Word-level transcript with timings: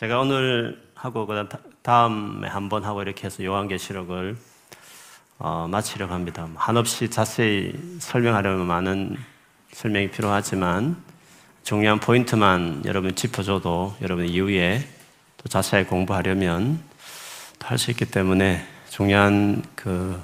제가 0.00 0.20
오늘 0.20 0.80
하고 0.94 1.26
그 1.26 1.46
다음에 1.82 2.48
한번 2.48 2.84
하고 2.84 3.02
이렇게 3.02 3.26
해서 3.26 3.44
요한계시록을 3.44 4.34
어, 5.38 5.68
마치려고 5.70 6.14
합니다. 6.14 6.48
한없이 6.54 7.10
자세히 7.10 7.74
설명하려면 7.98 8.66
많은 8.66 9.18
설명이 9.72 10.10
필요하지만 10.10 10.96
중요한 11.64 12.00
포인트만 12.00 12.84
여러분 12.86 13.14
짚어줘도 13.14 13.94
여러분 14.00 14.26
이후에 14.26 14.88
또 15.36 15.50
자세히 15.50 15.84
공부하려면 15.84 16.80
할 17.62 17.76
수 17.76 17.90
있기 17.90 18.06
때문에 18.06 18.66
중요한 18.88 19.62
그 19.76 20.18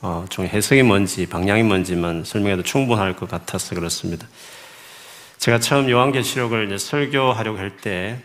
어, 0.00 0.24
중 0.30 0.46
해석이 0.46 0.84
뭔지 0.84 1.28
방향이 1.28 1.64
뭔지만 1.64 2.24
설명해도 2.24 2.62
충분할 2.62 3.14
것 3.14 3.28
같아서 3.28 3.74
그렇습니다. 3.74 4.26
제가 5.36 5.60
처음 5.60 5.90
요한계시록을 5.90 6.78
설교하려고 6.78 7.58
할 7.58 7.76
때 7.76 8.22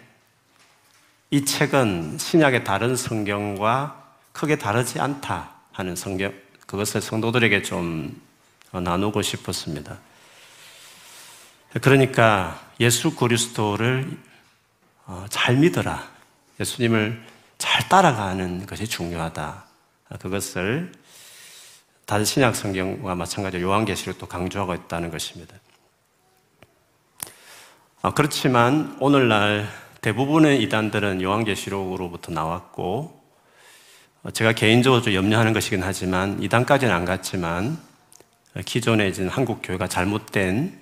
이 1.34 1.46
책은 1.46 2.18
신약의 2.18 2.66
다른 2.66 2.98
성경과 2.98 4.16
크게 4.34 4.58
다르지 4.58 5.00
않다 5.00 5.52
하는 5.72 5.96
성경 5.96 6.34
그것을 6.68 7.00
성도들에게 7.00 7.62
좀 7.62 8.22
어, 8.74 8.82
나누고 8.82 9.22
싶었습니다. 9.22 9.98
그러니까 11.82 12.62
예수 12.82 13.16
그리스도를 13.16 14.18
어, 15.06 15.26
잘 15.30 15.56
믿어라. 15.56 16.06
예수님을 16.60 17.26
잘 17.58 17.88
따라가는 17.88 18.66
것이 18.66 18.88
중요하다. 18.88 19.64
그것을 20.20 20.92
다른 22.06 22.26
신약 22.26 22.58
성경과 22.58 23.16
마찬가지로 23.16 23.64
요한계시록도 23.64 24.28
강조하고 24.28 24.74
있다는 24.74 25.12
것입니다. 25.12 25.56
아, 28.02 28.14
그렇지만 28.14 28.98
오늘날 29.00 29.81
대부분의 30.02 30.64
이단들은 30.64 31.22
요한계시록으로부터 31.22 32.32
나왔고 32.32 33.22
어, 34.24 34.32
제가 34.32 34.54
개인적으로 34.54 35.02
좀 35.04 35.14
염려하는 35.14 35.54
것이긴 35.54 35.84
하지만 35.84 36.42
이단까지는 36.42 36.94
안 36.94 37.06
갔지만 37.06 37.78
기존에 38.66 39.12
한국 39.30 39.62
교회가 39.62 39.88
잘못된 39.88 40.82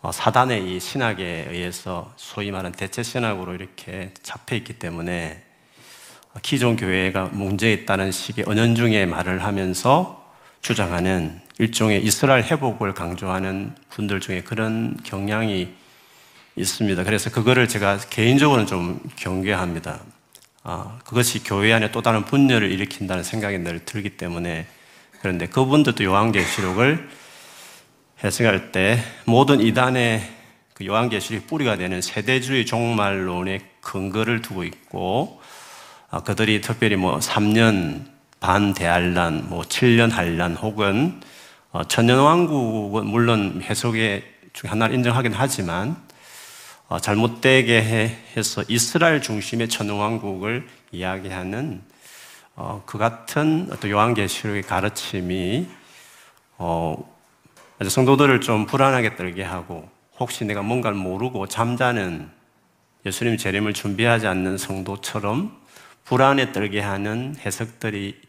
어, 0.00 0.10
사단의 0.10 0.68
이 0.76 0.80
신학에 0.80 1.48
의해서 1.50 2.12
소위 2.16 2.50
말하는 2.50 2.72
대체 2.72 3.04
신학으로 3.04 3.54
이렇게 3.54 4.12
잡혀 4.22 4.56
있기 4.56 4.74
때문에 4.80 5.44
기존 6.42 6.76
교회가 6.76 7.26
문제 7.26 7.72
있다는 7.72 8.10
식의 8.10 8.46
은연중에 8.48 9.06
말을 9.06 9.44
하면서 9.44 10.28
주장하는 10.60 11.40
일종의 11.58 12.04
이스라엘 12.04 12.42
회복을 12.42 12.94
강조하는 12.94 13.76
분들 13.90 14.18
중에 14.20 14.42
그런 14.42 14.96
경향이 15.04 15.77
있습니다. 16.58 17.04
그래서 17.04 17.30
그거를 17.30 17.68
제가 17.68 17.98
개인적으로는 18.10 18.66
좀 18.66 19.00
경계합니다. 19.16 20.00
아, 20.64 20.98
그것이 21.04 21.42
교회 21.44 21.72
안에 21.72 21.90
또 21.92 22.02
다른 22.02 22.24
분열을 22.24 22.70
일으킨다는 22.70 23.22
생각이 23.22 23.58
늘 23.58 23.84
들기 23.84 24.10
때문에 24.10 24.66
그런데 25.20 25.46
그분들도 25.46 26.04
요한계시록을 26.04 27.08
해석할 28.22 28.72
때 28.72 29.02
모든 29.24 29.60
이단의 29.60 30.22
그 30.74 30.86
요한계시록이 30.86 31.46
뿌리가 31.46 31.76
되는 31.76 32.00
세대주의 32.00 32.66
종말론의 32.66 33.60
근거를 33.80 34.42
두고 34.42 34.64
있고 34.64 35.40
아, 36.10 36.20
그들이 36.22 36.60
특별히 36.60 36.96
뭐 36.96 37.18
3년 37.18 38.06
반 38.40 38.72
대한란, 38.72 39.48
뭐 39.48 39.62
7년 39.62 40.10
한란 40.10 40.54
혹은 40.54 41.20
어, 41.70 41.84
천년왕국은 41.84 43.06
물론 43.06 43.60
해석의 43.62 44.24
중 44.52 44.70
하나를 44.70 44.94
인정하긴 44.94 45.32
하지만 45.34 45.90
어, 45.90 46.06
잘못되게 46.96 48.16
해서 48.34 48.64
이스라엘 48.66 49.20
중심의 49.20 49.68
천년왕국을 49.68 50.66
이야기하는 50.90 51.82
어, 52.56 52.82
그 52.86 52.96
같은 52.96 53.68
또 53.80 53.90
요한계시록의 53.90 54.62
가르침이 54.62 55.68
성도들을 57.86 58.40
좀 58.40 58.66
불안하게 58.66 59.16
떨게 59.16 59.44
하고 59.44 59.88
혹시 60.18 60.44
내가 60.44 60.62
뭔가를 60.62 60.96
모르고 60.96 61.46
잠자는 61.46 62.30
예수님 63.06 63.36
재림을 63.36 63.74
준비하지 63.74 64.26
않는 64.26 64.58
성도처럼 64.58 65.56
불안에 66.04 66.52
떨게 66.52 66.80
하는 66.80 67.36
해석들이 67.38 68.20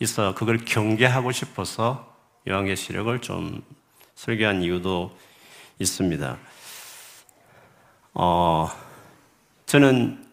있어 0.00 0.34
그걸 0.34 0.58
경계하고 0.58 1.32
싶어서 1.32 2.12
요한계시록을 2.48 3.20
좀 3.20 3.62
설교한 4.16 4.62
이유도 4.62 5.16
있습니다. 5.78 6.36
어, 8.14 8.70
저는 9.66 10.24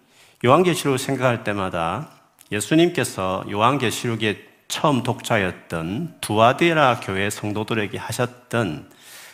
요한계시록을 0.46 1.00
생각할 1.00 1.44
때마다 1.44 2.10
예수님께서 2.52 3.44
요한계시록의 3.50 4.48
처음 4.68 5.04
독자였던 5.04 6.18
두아디라 6.22 7.00
교회 7.02 7.30
성도들에게 7.30 7.98
하셨던 7.98 8.90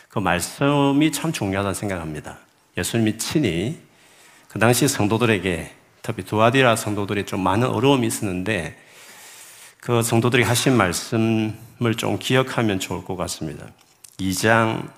그 0.08 0.18
말씀이 0.18 1.12
참 1.12 1.32
중요하다고 1.32 1.74
생각합니다. 1.74 2.38
예수님이 2.76 3.18
친히 3.18 3.78
그 4.48 4.58
당시 4.58 4.88
성도들에게 4.88 5.72
특히 6.02 6.24
두아디라 6.24 6.74
성도들이 6.76 7.26
좀 7.26 7.40
많은 7.40 7.68
어려움이 7.68 8.06
있었는데 8.06 8.78
그 9.80 10.02
성도들이 10.02 10.42
하신 10.42 10.76
말씀을 10.76 11.94
좀 11.96 12.18
기억하면 12.18 12.80
좋을 12.80 13.04
것 13.04 13.16
같습니다. 13.16 13.66
2장 14.18 14.90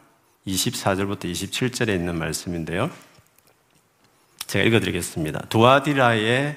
24절부터 0.47 1.25
27절에 1.25 1.95
있는 1.95 2.19
말씀인데요. 2.19 2.91
제가 4.51 4.65
읽어드리겠습니다. 4.65 5.43
두아디라에 5.49 6.57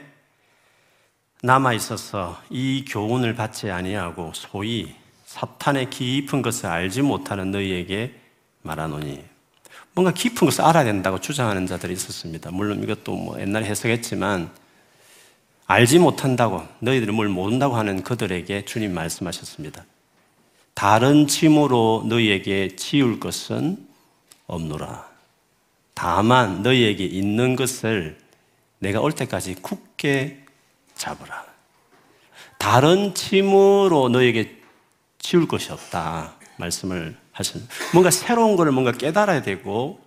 남아 1.43 1.73
있어서 1.73 2.41
이 2.49 2.85
교훈을 2.87 3.35
받지 3.35 3.69
아니하고 3.69 4.31
소위 4.33 4.95
사탄의 5.27 5.91
깊은 5.91 6.41
것을 6.41 6.65
알지 6.65 7.03
못하는 7.03 7.51
너희에게 7.51 8.15
말하노니 8.63 9.23
뭔가 9.93 10.11
깊은 10.11 10.45
것을 10.47 10.63
알아야 10.63 10.85
된다고 10.85 11.21
주장하는 11.21 11.67
자들이 11.67 11.93
있었습니다. 11.93 12.49
물론 12.49 12.81
이것도 12.81 13.15
뭐 13.15 13.39
옛날에 13.39 13.65
해석했지만 13.67 14.49
알지 15.67 15.99
못한다고 15.99 16.67
너희들이 16.79 17.11
뭘 17.11 17.29
모른다고 17.29 17.75
하는 17.75 18.01
그들에게 18.01 18.65
주님 18.65 18.95
말씀하셨습니다. 18.95 19.85
다른 20.73 21.27
짐으로 21.27 22.05
너희에게 22.07 22.75
지울 22.75 23.19
것은 23.19 23.85
없노라. 24.47 25.12
다만 25.93 26.61
너희에게 26.63 27.05
있는 27.05 27.55
것을 27.55 28.17
내가 28.79 28.99
올 28.99 29.13
때까지 29.13 29.55
굳게 29.55 30.45
잡으라. 30.95 31.45
다른 32.57 33.13
짐으로 33.13 34.09
너에게 34.09 34.61
지울 35.19 35.47
것이 35.47 35.71
없다. 35.71 36.33
말씀을 36.57 37.15
하셨습니다. 37.31 37.73
뭔가 37.93 38.11
새로운 38.11 38.55
것을 38.55 38.71
뭔가 38.71 38.91
깨달아야 38.91 39.41
되고 39.41 39.99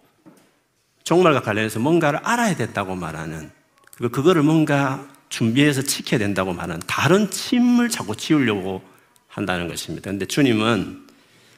종말과 1.04 1.42
관련해서 1.42 1.78
뭔가를 1.78 2.20
알아야 2.22 2.56
된다고 2.56 2.94
말하는 2.94 3.50
그리고 3.96 4.12
그거를 4.12 4.42
뭔가 4.42 5.06
준비해서 5.28 5.82
지켜야 5.82 6.18
된다고 6.18 6.52
말하는 6.52 6.80
다른 6.86 7.30
짐을 7.30 7.88
자꾸 7.88 8.16
지우려고 8.16 8.82
한다는 9.28 9.68
것입니다. 9.68 10.04
그런데 10.04 10.26
주님은 10.26 11.06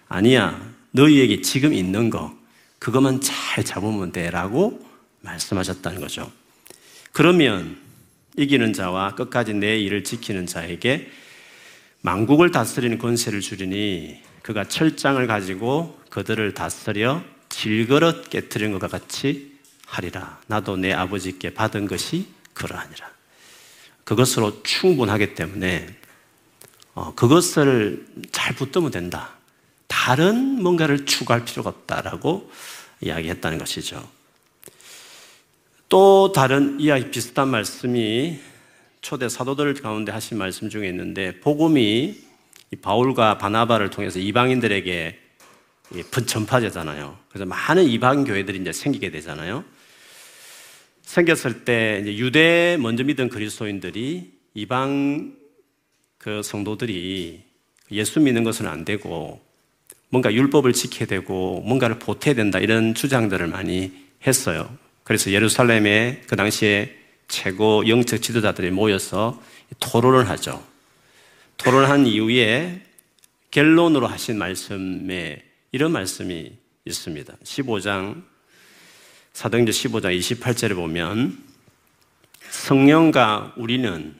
아니야. 0.08 0.60
너희에게 0.90 1.42
지금 1.42 1.72
있는 1.74 2.10
거 2.10 2.38
그것만 2.78 3.20
잘 3.20 3.64
잡으면 3.64 4.12
돼라고 4.12 4.80
말씀하셨다는 5.20 6.00
거죠. 6.00 6.30
그러면 7.12 7.78
이기는 8.36 8.72
자와 8.72 9.14
끝까지 9.14 9.54
내 9.54 9.78
일을 9.78 10.04
지키는 10.04 10.46
자에게 10.46 11.10
망국을 12.02 12.52
다스리는 12.52 12.98
권세를 12.98 13.40
주리니 13.40 14.22
그가 14.42 14.64
철장을 14.64 15.26
가지고 15.26 15.98
그들을 16.10 16.54
다스려 16.54 17.22
질그릇 17.48 18.30
깨뜨린 18.30 18.72
것과 18.72 18.88
같이 18.88 19.58
하리라. 19.86 20.38
나도 20.46 20.76
내 20.76 20.92
아버지께 20.92 21.54
받은 21.54 21.86
것이 21.86 22.28
그러하니라. 22.54 23.10
그것으로 24.04 24.62
충분하기 24.62 25.34
때문에 25.34 25.96
어, 26.94 27.14
그것을 27.14 28.06
잘 28.32 28.54
붙들면 28.54 28.90
된다. 28.90 29.38
다른 29.98 30.62
뭔가를 30.62 31.06
추가할 31.06 31.44
필요가 31.44 31.70
없다라고 31.70 32.48
이야기했다는 33.00 33.58
것이죠. 33.58 34.08
또 35.88 36.30
다른 36.32 36.78
이야기 36.78 37.10
비슷한 37.10 37.48
말씀이 37.48 38.38
초대 39.00 39.28
사도들 39.28 39.74
가운데 39.74 40.12
하신 40.12 40.38
말씀 40.38 40.70
중에 40.70 40.88
있는데 40.88 41.40
복음이 41.40 42.16
바울과 42.80 43.38
바나바를 43.38 43.90
통해서 43.90 44.20
이방인들에게 44.20 45.18
전파되잖아요. 46.26 47.18
그래서 47.28 47.44
많은 47.44 47.84
이방 47.88 48.22
교회들이 48.22 48.60
이제 48.60 48.72
생기게 48.72 49.10
되잖아요. 49.10 49.64
생겼을 51.02 51.64
때 51.64 52.04
유대 52.06 52.76
먼저 52.78 53.02
믿은 53.02 53.30
그리스도인들이 53.30 54.32
이방 54.54 55.34
그 56.18 56.42
성도들이 56.44 57.42
예수 57.90 58.20
믿는 58.20 58.44
것은 58.44 58.68
안 58.68 58.84
되고 58.84 59.47
뭔가 60.10 60.32
율법을 60.32 60.72
지켜야 60.72 61.06
되고 61.06 61.60
뭔가를 61.60 61.99
보태야 61.99 62.34
된다 62.34 62.58
이런 62.58 62.94
주장들을 62.94 63.46
많이 63.46 63.93
했어요. 64.26 64.76
그래서 65.05 65.31
예루살렘에 65.31 66.22
그 66.26 66.37
당시에 66.37 66.96
최고 67.28 67.87
영적 67.87 68.22
지도자들이 68.22 68.70
모여서 68.70 69.43
토론을 69.81 70.28
하죠. 70.31 70.64
토론한 71.58 72.06
이후에 72.06 72.82
결론으로 73.50 74.06
하신 74.06 74.38
말씀에 74.38 75.43
이런 75.72 75.93
말씀이 75.93 76.52
있습니다. 76.84 77.34
15장 77.43 78.22
사도행전 79.32 79.72
15장 79.72 80.19
28절에 80.19 80.75
보면 80.75 81.38
성령과 82.50 83.55
우리는 83.56 84.14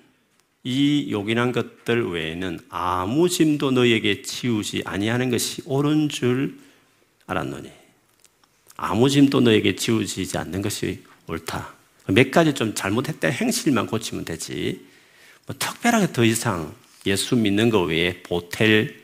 이 0.71 1.11
요긴한 1.11 1.53
것들 1.53 2.11
외에는 2.11 2.61
아무 2.69 3.31
짐도 3.31 3.71
너에게 3.71 4.21
지우지 4.21 4.83
아니하는 4.85 5.31
것이 5.31 5.63
옳은 5.65 6.11
줄 6.11 6.59
알았노니 7.27 7.71
아무 8.77 9.09
짐도 9.09 9.41
너에게 9.41 9.77
지우지 9.77 10.37
않는 10.37 10.61
것이 10.61 11.03
옳다. 11.27 11.73
몇 12.09 12.31
가지 12.31 12.53
좀 12.53 12.75
잘못했다 12.75 13.29
행실만 13.29 13.87
고치면 13.87 14.27
되지. 14.27 14.85
뭐 15.47 15.57
특별하게 15.59 16.13
더 16.13 16.23
이상 16.23 16.75
예수 17.07 17.35
믿는 17.35 17.71
것 17.71 17.85
외에 17.85 18.21
보탤 18.23 18.95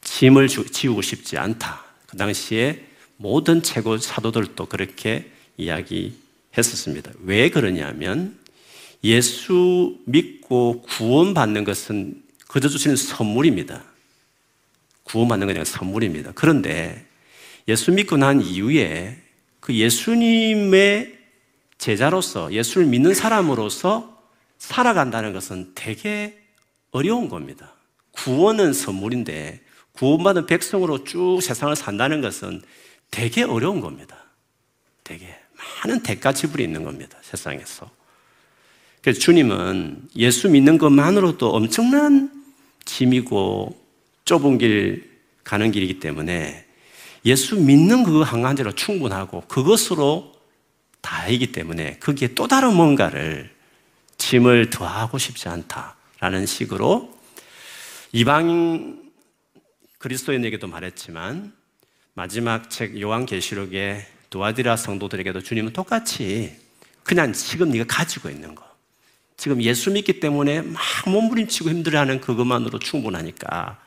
짐을 0.00 0.48
지우고 0.48 1.02
싶지 1.02 1.36
않다. 1.36 1.84
그 2.06 2.16
당시에 2.16 2.86
모든 3.18 3.62
최고 3.62 3.98
사도들도 3.98 4.64
그렇게 4.64 5.30
이야기했었습니다. 5.58 7.12
왜 7.24 7.50
그러냐면 7.50 8.42
예수 9.04 9.98
믿고 10.06 10.82
구원받는 10.82 11.64
것은 11.64 12.22
그저 12.48 12.68
주시는 12.68 12.96
선물입니다. 12.96 13.84
구원받는 15.04 15.46
건 15.46 15.54
그냥 15.54 15.64
선물입니다. 15.64 16.32
그런데 16.34 17.06
예수 17.68 17.92
믿고 17.92 18.16
난 18.16 18.40
이후에 18.40 19.20
그 19.60 19.74
예수님의 19.74 21.18
제자로서 21.78 22.52
예수를 22.52 22.86
믿는 22.86 23.14
사람으로서 23.14 24.22
살아간다는 24.58 25.32
것은 25.32 25.72
되게 25.74 26.38
어려운 26.90 27.28
겁니다. 27.28 27.74
구원은 28.12 28.72
선물인데 28.72 29.60
구원받은 29.92 30.46
백성으로 30.46 31.04
쭉 31.04 31.40
세상을 31.42 31.74
산다는 31.76 32.20
것은 32.20 32.62
되게 33.10 33.42
어려운 33.42 33.80
겁니다. 33.80 34.16
되게 35.02 35.34
많은 35.84 36.02
대가 36.02 36.32
지불이 36.32 36.64
있는 36.64 36.84
겁니다. 36.84 37.18
세상에서. 37.22 38.03
그래서 39.04 39.20
주님은 39.20 40.08
예수 40.16 40.48
믿는 40.48 40.78
것만으로도 40.78 41.50
엄청난 41.50 42.42
짐이고 42.86 43.78
좁은 44.24 44.56
길 44.56 45.10
가는 45.44 45.70
길이기 45.70 46.00
때문에 46.00 46.64
예수 47.26 47.56
믿는 47.56 48.04
그거 48.04 48.22
한 48.22 48.40
가지로 48.40 48.72
충분하고 48.72 49.42
그것으로 49.42 50.32
다이기 51.02 51.52
때문에 51.52 51.98
거기에 51.98 52.28
또 52.28 52.48
다른 52.48 52.74
뭔가를 52.74 53.50
짐을 54.16 54.70
더하고 54.70 55.18
싶지 55.18 55.50
않다라는 55.50 56.46
식으로 56.46 57.14
이방 58.12 59.02
그리스도인에게도 59.98 60.66
말했지만 60.66 61.52
마지막 62.14 62.70
책 62.70 62.98
요한계시록의 62.98 64.06
도아디라 64.30 64.78
성도들에게도 64.78 65.42
주님은 65.42 65.74
똑같이 65.74 66.56
그냥 67.02 67.34
지금 67.34 67.68
네가 67.68 67.84
가지고 67.86 68.30
있는 68.30 68.54
거 68.54 68.73
지금 69.36 69.62
예수 69.62 69.90
믿기 69.90 70.20
때문에 70.20 70.62
막 70.62 70.82
몸부림치고 71.06 71.70
힘들어하는 71.70 72.20
그것만으로 72.20 72.78
충분하니까 72.78 73.80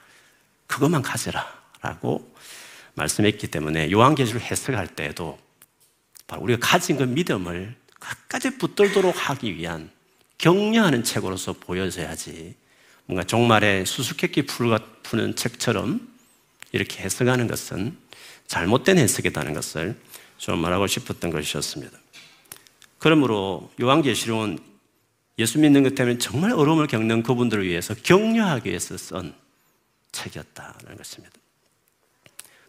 그것만 0.67 1.01
가져라 1.01 1.45
라고 1.81 2.33
말씀했기 2.95 3.47
때문에 3.47 3.91
요한계시록 3.91 4.41
해석할 4.41 4.87
때에도 4.87 5.39
바로 6.25 6.41
우리가 6.43 6.59
가진 6.61 6.97
그 6.97 7.03
믿음을 7.03 7.75
끝까지 7.99 8.57
붙들도록 8.57 9.29
하기 9.29 9.55
위한 9.55 9.89
격려하는 10.37 11.03
책으로서 11.03 11.53
보여져야지 11.53 12.55
뭔가 13.05 13.23
종말에 13.23 13.85
수수께끼 13.85 14.45
푸는 14.45 15.35
책처럼 15.35 16.07
이렇게 16.73 17.03
해석하는 17.03 17.47
것은 17.47 17.97
잘못된 18.47 18.97
해석이라는 18.97 19.53
것을 19.53 19.95
좀 20.37 20.59
말하고 20.59 20.87
싶었던 20.87 21.31
것이었습니다. 21.31 21.97
그러므로 22.99 23.71
요한계시록은 23.79 24.59
예수 25.39 25.59
믿는 25.59 25.83
것 25.83 25.93
때문에 25.95 26.17
정말 26.17 26.51
어려움을 26.51 26.87
겪는 26.87 27.23
그분들을 27.23 27.65
위해서 27.65 27.93
격려하기 27.93 28.69
위해서 28.69 28.97
쓴 28.97 29.33
책이었다는 30.11 30.97
것입니다. 30.97 31.35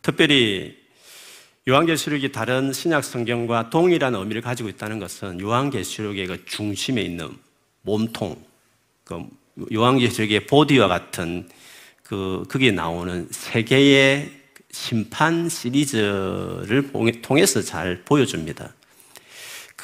특별히 0.02 0.76
요한계시록이 1.68 2.32
다른 2.32 2.72
신약 2.72 3.04
성경과 3.04 3.70
동일한 3.70 4.14
의미를 4.14 4.40
가지고 4.40 4.68
있다는 4.68 4.98
것은 4.98 5.40
요한계시록의 5.40 6.26
그 6.26 6.44
중심에 6.46 7.02
있는 7.02 7.36
몸통, 7.82 8.42
그 9.04 9.26
요한계시록의 9.72 10.46
보디와 10.46 10.88
같은 10.88 11.48
그 12.02 12.44
거기에 12.48 12.70
나오는 12.70 13.28
세 13.30 13.64
개의 13.64 14.32
심판 14.70 15.48
시리즈를 15.48 16.90
통해서 17.22 17.60
잘 17.60 18.02
보여줍니다. 18.04 18.74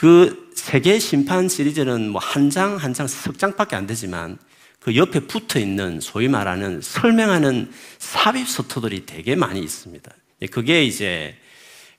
그 0.04 0.50
세계 0.54 0.98
심판 0.98 1.48
시리즈는 1.48 2.10
뭐 2.10 2.20
한 2.20 2.50
장, 2.50 2.76
한 2.76 2.92
장, 2.92 3.06
석 3.06 3.38
장밖에 3.38 3.74
안 3.74 3.86
되지만 3.86 4.36
그 4.78 4.96
옆에 4.96 5.20
붙어 5.20 5.58
있는 5.58 5.98
소위 5.98 6.28
말하는 6.28 6.82
설명하는 6.82 7.72
삽입 7.98 8.46
서토들이 8.46 9.06
되게 9.06 9.34
많이 9.34 9.60
있습니다. 9.60 10.14
그게 10.50 10.84
이제 10.84 11.34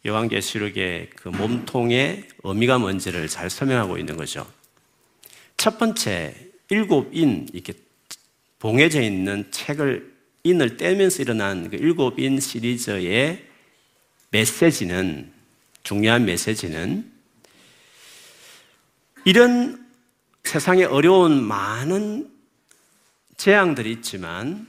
요한계시록의 0.05 1.09
그 1.15 1.29
몸통의 1.29 2.27
의미가 2.43 2.77
뭔지를 2.77 3.27
잘 3.27 3.49
설명하고 3.49 3.97
있는 3.97 4.17
거죠. 4.17 4.45
첫 5.57 5.79
번째, 5.79 6.35
일곱 6.69 7.09
인, 7.11 7.47
이렇게 7.53 7.73
봉해져 8.59 9.01
있는 9.01 9.47
책을, 9.49 10.13
인을 10.43 10.77
떼면서 10.77 11.23
일어난 11.23 11.71
그 11.71 11.77
일곱 11.77 12.19
인 12.19 12.39
시리즈의 12.39 13.47
메시지는, 14.29 15.31
중요한 15.81 16.25
메시지는 16.25 17.14
이런 19.25 19.83
세상에 20.43 20.83
어려운 20.83 21.43
많은 21.43 22.31
재앙들이 23.37 23.91
있지만 23.93 24.67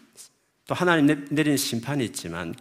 또 0.67 0.75
하나님 0.75 1.27
내린 1.31 1.57
심판이 1.57 2.05
있지만 2.07 2.55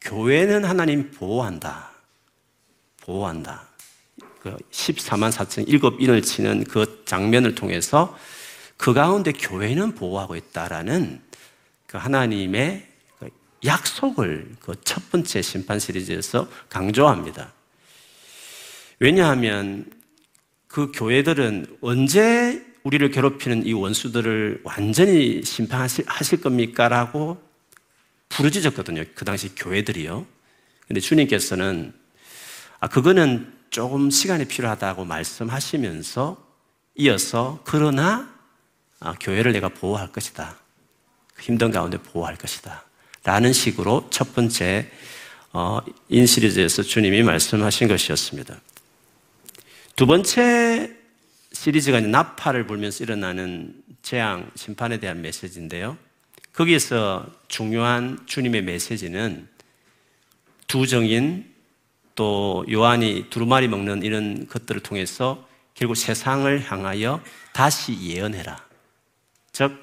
교회는 0.00 0.64
하나님 0.64 1.10
보호한다. 1.12 1.90
보호한다. 3.00 3.68
그 4.40 4.56
14만 4.72 5.30
4천 5.30 5.68
일곱 5.68 6.00
인을 6.00 6.22
치는 6.22 6.64
그 6.64 7.04
장면을 7.06 7.54
통해서 7.54 8.18
그 8.76 8.92
가운데 8.92 9.30
교회는 9.32 9.94
보호하고 9.94 10.34
있다라는 10.34 11.22
그 11.86 11.98
하나님의 11.98 12.86
그 13.20 13.28
약속을 13.64 14.56
그 14.60 14.74
첫 14.82 15.08
번째 15.10 15.40
심판 15.40 15.78
시리즈에서 15.78 16.48
강조합니다. 16.68 17.52
왜냐하면 18.98 20.01
그 20.72 20.90
교회들은 20.90 21.66
언제 21.82 22.64
우리를 22.82 23.10
괴롭히는 23.10 23.66
이 23.66 23.74
원수들을 23.74 24.62
완전히 24.64 25.42
심판하실 25.44 26.40
겁니까? 26.42 26.88
라고 26.88 27.42
부르짖었거든요. 28.30 29.04
그 29.14 29.26
당시 29.26 29.54
교회들이요. 29.54 30.26
근데 30.88 30.98
주님께서는 30.98 31.92
아, 32.80 32.88
그거는 32.88 33.52
조금 33.68 34.10
시간이 34.10 34.46
필요하다고 34.46 35.04
말씀하시면서 35.04 36.42
이어서 36.96 37.60
그러나 37.64 38.32
아, 38.98 39.14
교회를 39.20 39.52
내가 39.52 39.68
보호할 39.68 40.10
것이다. 40.10 40.56
힘든 41.38 41.70
가운데 41.70 41.98
보호할 41.98 42.36
것이다. 42.36 42.82
라는 43.24 43.52
식으로 43.52 44.08
첫 44.08 44.34
번째 44.34 44.90
어, 45.52 45.80
인 46.08 46.24
시리즈에서 46.24 46.82
주님이 46.82 47.22
말씀하신 47.24 47.88
것이었습니다. 47.88 48.58
두 49.94 50.06
번째 50.06 50.96
시리즈가 51.52 52.00
나파를 52.00 52.66
불면서 52.66 53.04
일어나는 53.04 53.74
재앙, 54.02 54.50
심판에 54.54 54.98
대한 54.98 55.20
메시지인데요. 55.20 55.98
거기에서 56.52 57.26
중요한 57.48 58.18
주님의 58.26 58.62
메시지는 58.62 59.48
두 60.66 60.86
정인 60.86 61.50
또 62.14 62.64
요한이 62.70 63.26
두루마리 63.30 63.68
먹는 63.68 64.02
이런 64.02 64.46
것들을 64.48 64.82
통해서 64.82 65.46
결국 65.74 65.94
세상을 65.94 66.70
향하여 66.70 67.22
다시 67.52 67.98
예언해라. 68.00 68.64
즉, 69.52 69.78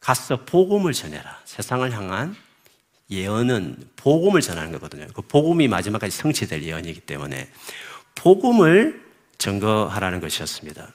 가서 0.00 0.44
복음을 0.44 0.92
전해라. 0.92 1.40
세상을 1.44 1.90
향한 1.92 2.34
예언은 3.10 3.76
복음을 3.96 4.40
전하는 4.40 4.72
거거든요. 4.72 5.06
그 5.14 5.22
복음이 5.22 5.68
마지막까지 5.68 6.16
성취될 6.16 6.62
예언이기 6.62 7.00
때문에 7.00 7.50
복음을 8.14 9.09
증거하라는 9.40 10.20
것이었습니다. 10.20 10.92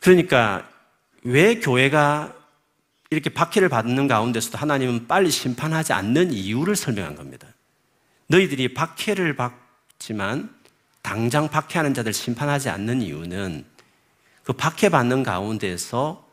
그러니까 0.00 0.68
왜 1.22 1.58
교회가 1.58 2.32
이렇게 3.10 3.30
박해를 3.30 3.68
받는 3.68 4.06
가운데서도 4.06 4.58
하나님은 4.58 5.08
빨리 5.08 5.30
심판하지 5.30 5.92
않는 5.92 6.32
이유를 6.32 6.76
설명한 6.76 7.16
겁니다. 7.16 7.48
너희들이 8.28 8.74
박해를 8.74 9.34
받지만 9.34 10.54
당장 11.02 11.48
박해하는 11.48 11.94
자들 11.94 12.12
심판하지 12.12 12.68
않는 12.68 13.02
이유는 13.02 13.64
그 14.44 14.52
박해받는 14.52 15.22
가운데서 15.22 16.24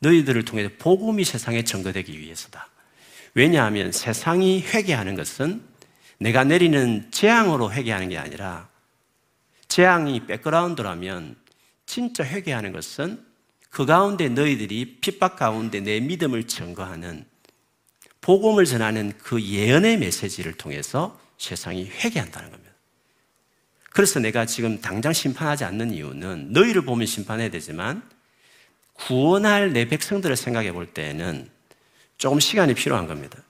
너희들을 0.00 0.44
통해 0.44 0.76
복음이 0.76 1.24
세상에 1.24 1.62
전거되기 1.64 2.18
위해서다. 2.18 2.68
왜냐하면 3.34 3.92
세상이 3.92 4.62
회개하는 4.62 5.14
것은 5.14 5.62
내가 6.18 6.44
내리는 6.44 7.08
재앙으로 7.10 7.72
회개하는 7.72 8.08
게 8.08 8.18
아니라 8.18 8.68
재앙이 9.72 10.26
백그라운드라면 10.26 11.34
진짜 11.86 12.24
회개하는 12.24 12.72
것은 12.72 13.24
그 13.70 13.86
가운데 13.86 14.28
너희들이 14.28 14.98
핍박 15.00 15.36
가운데 15.36 15.80
내 15.80 15.98
믿음을 15.98 16.46
증거하는 16.46 17.24
복음을 18.20 18.66
전하는 18.66 19.14
그 19.16 19.42
예언의 19.42 19.96
메시지를 19.96 20.52
통해서 20.52 21.18
세상이 21.38 21.86
회개한다는 21.86 22.50
겁니다. 22.50 22.70
그래서 23.94 24.20
내가 24.20 24.44
지금 24.44 24.82
당장 24.82 25.14
심판하지 25.14 25.64
않는 25.64 25.94
이유는 25.94 26.52
너희를 26.52 26.82
보면 26.82 27.06
심판해야 27.06 27.48
되지만 27.48 28.06
구원할 28.92 29.72
내 29.72 29.86
백성들을 29.86 30.36
생각해 30.36 30.72
볼 30.72 30.92
때에는 30.92 31.48
조금 32.18 32.40
시간이 32.40 32.74
필요한 32.74 33.06
겁니다. 33.06 33.42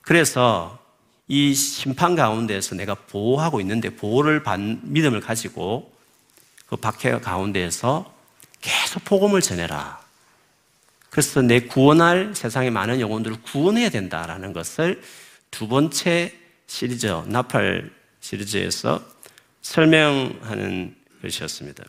그래서 0.00 0.78
이 1.28 1.54
심판 1.54 2.14
가운데서 2.14 2.74
내가 2.74 2.94
보호하고 2.94 3.60
있는데 3.60 3.90
보호를 3.90 4.42
받는 4.42 4.80
믿음을 4.84 5.20
가지고 5.20 5.92
그 6.66 6.76
박해 6.76 7.20
가운데에서 7.20 8.12
계속 8.60 9.04
복음을 9.04 9.40
전해라. 9.40 10.02
그래서 11.10 11.42
내 11.42 11.60
구원할 11.60 12.34
세상의 12.34 12.70
많은 12.70 13.00
영혼들을 13.00 13.42
구원해야 13.42 13.88
된다라는 13.90 14.52
것을 14.52 15.02
두 15.50 15.68
번째 15.68 16.34
시리즈, 16.66 17.06
나팔 17.06 17.90
시리즈에서 18.20 19.04
설명하는 19.62 20.96
것이었습니다. 21.22 21.84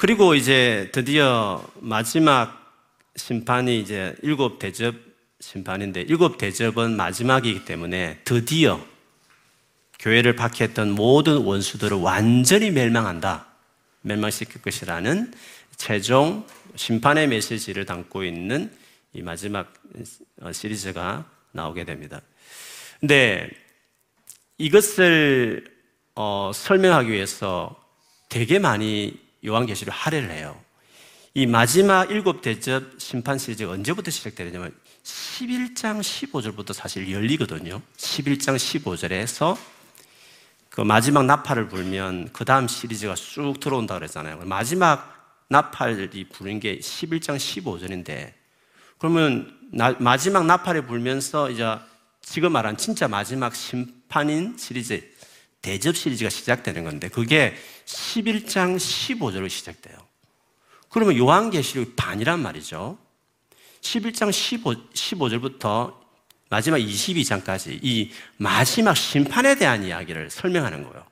그리고 0.00 0.34
이제 0.34 0.90
드디어 0.92 1.64
마지막 1.76 2.60
심판이 3.16 3.80
이제 3.80 4.16
일곱 4.22 4.58
대접 4.58 4.94
심판인데 5.44 6.00
일곱 6.02 6.38
대접은 6.38 6.96
마지막이기 6.96 7.66
때문에 7.66 8.20
드디어 8.24 8.82
교회를 9.98 10.36
박해했던 10.36 10.92
모든 10.92 11.36
원수들을 11.36 11.98
완전히 11.98 12.70
멸망한다. 12.70 13.46
멸망시킬 14.00 14.62
것이라는 14.62 15.32
최종 15.76 16.46
심판의 16.76 17.28
메시지를 17.28 17.84
담고 17.84 18.24
있는 18.24 18.72
이 19.12 19.20
마지막 19.20 19.72
어, 20.40 20.50
시리즈가 20.50 21.26
나오게 21.52 21.84
됩니다. 21.84 22.22
근데 23.00 23.50
이것을 24.56 25.64
어, 26.14 26.52
설명하기 26.54 27.10
위해서 27.10 27.76
되게 28.30 28.58
많이 28.58 29.20
요한계시를 29.44 29.92
할애를 29.92 30.30
해요. 30.30 30.58
이 31.34 31.46
마지막 31.46 32.10
일곱 32.10 32.40
대접 32.40 32.82
심판 32.98 33.38
시리즈가 33.38 33.72
언제부터 33.72 34.10
시작되냐면 34.10 34.72
11장 35.04 36.00
15절부터 36.00 36.72
사실 36.72 37.10
열리거든요. 37.10 37.82
11장 37.96 38.56
15절에서 38.56 39.56
그 40.70 40.80
마지막 40.80 41.26
나팔을 41.26 41.68
불면 41.68 42.30
그 42.32 42.44
다음 42.44 42.66
시리즈가 42.66 43.14
쑥 43.14 43.60
들어온다 43.60 43.94
그랬잖아요. 43.94 44.38
마지막 44.44 45.44
나팔이 45.48 46.28
부른 46.30 46.58
게 46.58 46.78
11장 46.78 47.36
15절인데 47.36 48.32
그러면 48.98 49.56
나, 49.70 49.94
마지막 49.98 50.46
나팔을 50.46 50.86
불면서 50.86 51.50
이제 51.50 51.78
지금 52.22 52.52
말한 52.52 52.78
진짜 52.78 53.06
마지막 53.06 53.54
심판인 53.54 54.56
시리즈 54.56 55.12
대접 55.60 55.96
시리즈가 55.96 56.30
시작되는 56.30 56.82
건데 56.82 57.08
그게 57.08 57.54
11장 57.84 58.76
15절로 58.76 59.50
시작돼요. 59.50 59.96
그러면 60.88 61.16
요한계시록 61.16 61.94
반이란 61.96 62.40
말이죠. 62.40 63.03
11장 63.84 64.32
15, 64.32 64.74
15 64.94 65.28
절부터 65.28 66.00
마지막 66.48 66.78
22장까지 66.78 67.78
이 67.82 68.10
마지막 68.38 68.96
심판에 68.96 69.56
대한 69.56 69.84
이야기를 69.84 70.30
설명하는 70.30 70.84
거예요. 70.84 71.04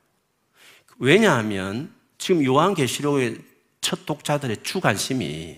왜냐하면 0.97 1.93
지금 2.17 2.43
요한계시록의 2.43 3.37
첫 3.81 4.05
독자들의 4.05 4.57
주 4.63 4.79
관심이 4.79 5.57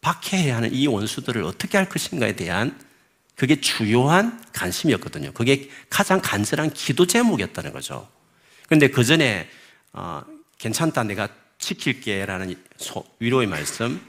박해해야 0.00 0.56
하는 0.56 0.72
이 0.72 0.86
원수들을 0.86 1.42
어떻게 1.42 1.78
할 1.78 1.88
것인가에 1.88 2.36
대한 2.36 2.78
그게 3.34 3.60
주요한 3.60 4.42
관심이었거든요. 4.52 5.32
그게 5.32 5.68
가장 5.90 6.20
간절한 6.22 6.72
기도 6.74 7.06
제목이었다는 7.06 7.72
거죠. 7.72 8.08
그런데 8.66 8.88
그 8.88 9.04
전에 9.04 9.48
어, 9.92 10.22
괜찮다 10.58 11.02
내가 11.04 11.28
지킬게라는 11.58 12.54
위로의 13.18 13.46
말씀. 13.46 14.00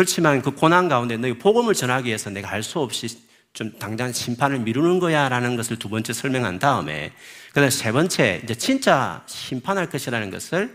그렇지만 0.00 0.40
그 0.40 0.52
고난 0.52 0.88
가운데 0.88 1.18
너희 1.18 1.34
복음을 1.34 1.74
전하기 1.74 2.06
위해서 2.06 2.30
내가 2.30 2.48
할수 2.48 2.78
없이 2.78 3.20
좀 3.52 3.78
당장 3.78 4.14
심판을 4.14 4.60
미루는 4.60 4.98
거야 4.98 5.28
라는 5.28 5.56
것을 5.56 5.78
두 5.78 5.90
번째 5.90 6.14
설명한 6.14 6.58
다음에 6.58 7.12
그 7.48 7.56
다음 7.56 7.68
세 7.68 7.92
번째 7.92 8.40
이제 8.42 8.54
진짜 8.54 9.22
심판할 9.26 9.90
것이라는 9.90 10.30
것을 10.30 10.74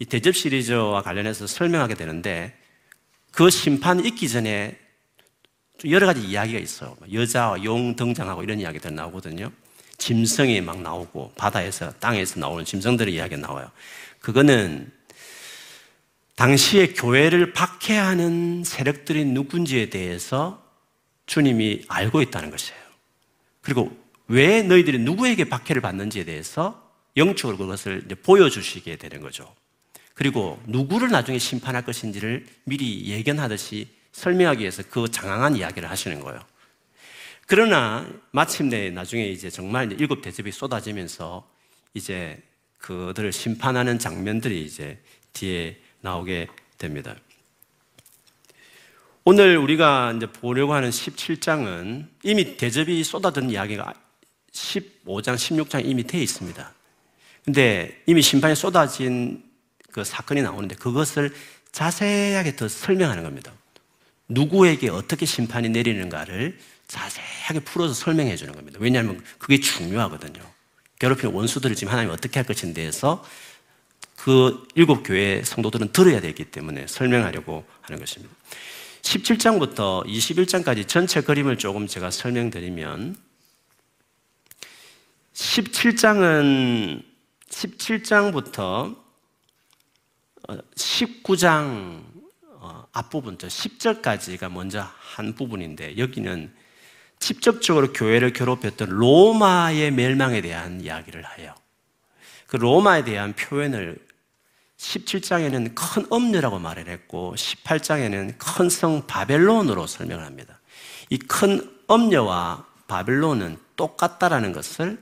이 0.00 0.06
대접 0.06 0.34
시리즈와 0.34 1.02
관련해서 1.02 1.46
설명하게 1.46 1.94
되는데 1.94 2.52
그 3.30 3.48
심판 3.48 4.04
있기 4.04 4.28
전에 4.28 4.76
여러 5.88 6.08
가지 6.08 6.20
이야기가 6.22 6.58
있어요. 6.58 6.96
여자와 7.12 7.62
용 7.62 7.94
등장하고 7.94 8.42
이런 8.42 8.58
이야기들 8.58 8.92
나오거든요. 8.92 9.52
짐승이 9.98 10.62
막 10.62 10.82
나오고 10.82 11.34
바다에서 11.36 11.92
땅에서 12.00 12.40
나오는 12.40 12.64
짐승들의 12.64 13.14
이야기가 13.14 13.40
나와요. 13.40 13.70
그거는 14.18 14.90
당시에 16.36 16.88
교회를 16.94 17.52
박해하는 17.52 18.64
세력들이 18.64 19.24
누군지에 19.26 19.90
대해서 19.90 20.62
주님이 21.26 21.84
알고 21.88 22.22
있다는 22.22 22.50
것이에요. 22.50 22.80
그리고 23.60 23.96
왜 24.28 24.62
너희들이 24.62 24.98
누구에게 24.98 25.44
박해를 25.44 25.82
받는지에 25.82 26.24
대해서 26.24 26.90
영적으로 27.16 27.58
그것을 27.58 28.08
보여주시게 28.22 28.96
되는 28.96 29.20
거죠. 29.20 29.54
그리고 30.14 30.60
누구를 30.66 31.10
나중에 31.10 31.38
심판할 31.38 31.84
것인지를 31.84 32.46
미리 32.64 33.06
예견하듯이 33.08 33.88
설명하기 34.12 34.60
위해서 34.60 34.82
그 34.88 35.10
장황한 35.10 35.56
이야기를 35.56 35.88
하시는 35.88 36.20
거예요. 36.20 36.40
그러나 37.46 38.06
마침내 38.30 38.90
나중에 38.90 39.26
이제 39.26 39.50
정말 39.50 39.86
이제 39.86 39.96
일곱 39.98 40.22
대접이 40.22 40.52
쏟아지면서 40.52 41.48
이제 41.94 42.40
그들을 42.78 43.32
심판하는 43.32 43.98
장면들이 43.98 44.64
이제 44.64 44.98
뒤에 45.32 45.78
나오게 46.02 46.48
됩니다. 46.78 47.16
오늘 49.24 49.56
우리가 49.56 50.12
이제 50.16 50.26
보려고 50.26 50.74
하는 50.74 50.90
17장은 50.90 52.08
이미 52.24 52.56
대접이 52.56 53.02
쏟아든 53.04 53.50
이야기가 53.50 53.94
15장, 54.52 55.36
16장 55.36 55.84
이미 55.86 56.04
돼 56.04 56.20
있습니다. 56.20 56.72
근데 57.44 58.02
이미 58.06 58.20
심판이 58.20 58.54
쏟아진 58.54 59.44
그 59.92 60.04
사건이 60.04 60.42
나오는데 60.42 60.74
그것을 60.74 61.32
자세하게 61.70 62.56
더 62.56 62.68
설명하는 62.68 63.22
겁니다. 63.22 63.52
누구에게 64.28 64.90
어떻게 64.90 65.24
심판이 65.24 65.68
내리는가를 65.68 66.58
자세하게 66.88 67.60
풀어서 67.60 67.94
설명해 67.94 68.36
주는 68.36 68.54
겁니다. 68.54 68.78
왜냐하면 68.80 69.22
그게 69.38 69.60
중요하거든요. 69.60 70.42
괴롭히는 70.98 71.34
원수들을 71.34 71.74
지금 71.74 71.92
하나님 71.92 72.10
어떻게 72.10 72.38
할 72.38 72.46
것인 72.46 72.74
대해서 72.74 73.24
그 74.22 74.68
일곱 74.76 75.02
교회 75.02 75.42
성도들은 75.42 75.90
들어야 75.92 76.20
되기 76.20 76.44
때문에 76.44 76.86
설명하려고 76.86 77.64
하는 77.80 77.98
것입니다. 77.98 78.32
17장부터 79.02 80.06
21장까지 80.06 80.86
전체 80.86 81.22
그림을 81.22 81.58
조금 81.58 81.88
제가 81.88 82.12
설명드리면 82.12 83.16
17장은 85.34 87.02
17장부터 87.48 88.96
19장 90.76 92.04
어, 92.60 92.86
앞부분, 92.92 93.36
10절까지가 93.38 94.52
먼저 94.52 94.86
한 95.00 95.34
부분인데 95.34 95.98
여기는 95.98 96.54
직접적으로 97.18 97.92
교회를 97.92 98.32
괴롭혔던 98.32 98.88
로마의 98.88 99.90
멸망에 99.90 100.42
대한 100.42 100.80
이야기를 100.80 101.38
해요. 101.38 101.56
그 102.46 102.56
로마에 102.56 103.02
대한 103.02 103.32
표현을 103.32 104.11
17장에는 104.82 105.74
큰 105.74 106.06
엄녀라고 106.10 106.58
말을 106.58 106.88
했고 106.88 107.34
18장에는 107.36 108.34
큰 108.38 108.68
성 108.68 109.06
바벨론으로 109.06 109.86
설명을 109.86 110.24
합니다. 110.24 110.60
이큰 111.10 111.70
엄녀와 111.86 112.66
바벨론은 112.88 113.58
똑같다라는 113.76 114.52
것을 114.52 114.98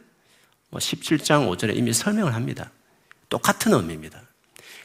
17장 0.73 1.45
뭐 1.45 1.57
5절에 1.57 1.77
이미 1.77 1.93
설명을 1.93 2.35
합니다. 2.35 2.71
똑같은 3.29 3.73
의미입니다. 3.73 4.21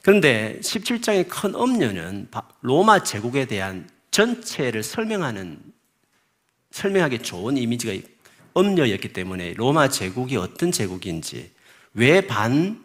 그런데 0.02 0.60
17장의 0.62 1.28
큰 1.28 1.56
엄녀는 1.56 2.30
로마 2.62 3.04
제국에 3.04 3.46
대한 3.46 3.90
전체를 4.12 4.82
설명하는 4.82 5.60
설명하기 6.72 7.20
좋은 7.20 7.58
이미지가 7.58 8.08
엄녀였기 8.54 9.12
때문에 9.14 9.54
로마 9.56 9.90
제국이 9.90 10.38
어떤 10.38 10.72
제국인지 10.72 11.52
왜 11.94 12.22
반 12.22 12.84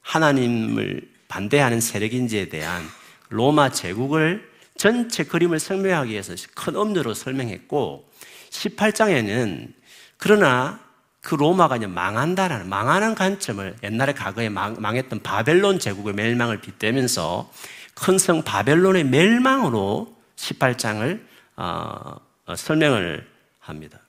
하나님을 0.00 1.11
반대하는 1.32 1.80
세력인지에 1.80 2.50
대한 2.50 2.82
로마 3.30 3.70
제국을 3.70 4.50
전체 4.76 5.24
그림을 5.24 5.60
설명하기 5.60 6.10
위해서 6.10 6.34
큰 6.54 6.76
엄료로 6.76 7.14
설명했고 7.14 8.06
18장에는 8.50 9.72
그러나 10.18 10.78
그 11.22 11.34
로마가 11.34 11.78
이제 11.78 11.86
망한다라는 11.86 12.68
망하는 12.68 13.14
관점을 13.14 13.76
옛날에 13.82 14.12
과거에 14.12 14.50
망, 14.50 14.76
했던 14.94 15.22
바벨론 15.22 15.78
제국의 15.78 16.12
멸망을 16.12 16.60
빗대면서 16.60 17.50
큰 17.94 18.18
성 18.18 18.42
바벨론의 18.42 19.04
멸망으로 19.04 20.14
18장을 20.36 21.18
어, 21.56 22.16
어, 22.44 22.56
설명을 22.56 23.26
합니다. 23.58 24.00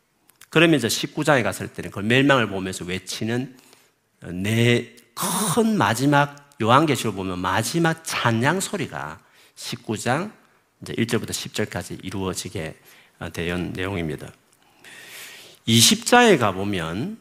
그러면 0.50 0.78
이제 0.78 0.90
19장에 0.90 1.42
갔을 1.44 1.70
때는 1.70 1.90
그 1.90 2.00
멸망을 2.00 2.48
보면서 2.50 2.84
외치는 2.84 3.56
내 4.44 5.04
큰 5.16 5.78
마지막 5.78 6.43
요한계시록 6.64 7.16
보면 7.16 7.40
마지막 7.40 8.04
찬양 8.06 8.62
소리가 8.62 9.20
19장 9.56 10.32
이제 10.82 10.94
1절부터 10.94 11.32
10절까지 11.32 12.04
이루어지게 12.04 12.76
된 13.34 13.74
내용입니다. 13.74 14.32
20장에 15.68 16.40
가보면 16.40 17.18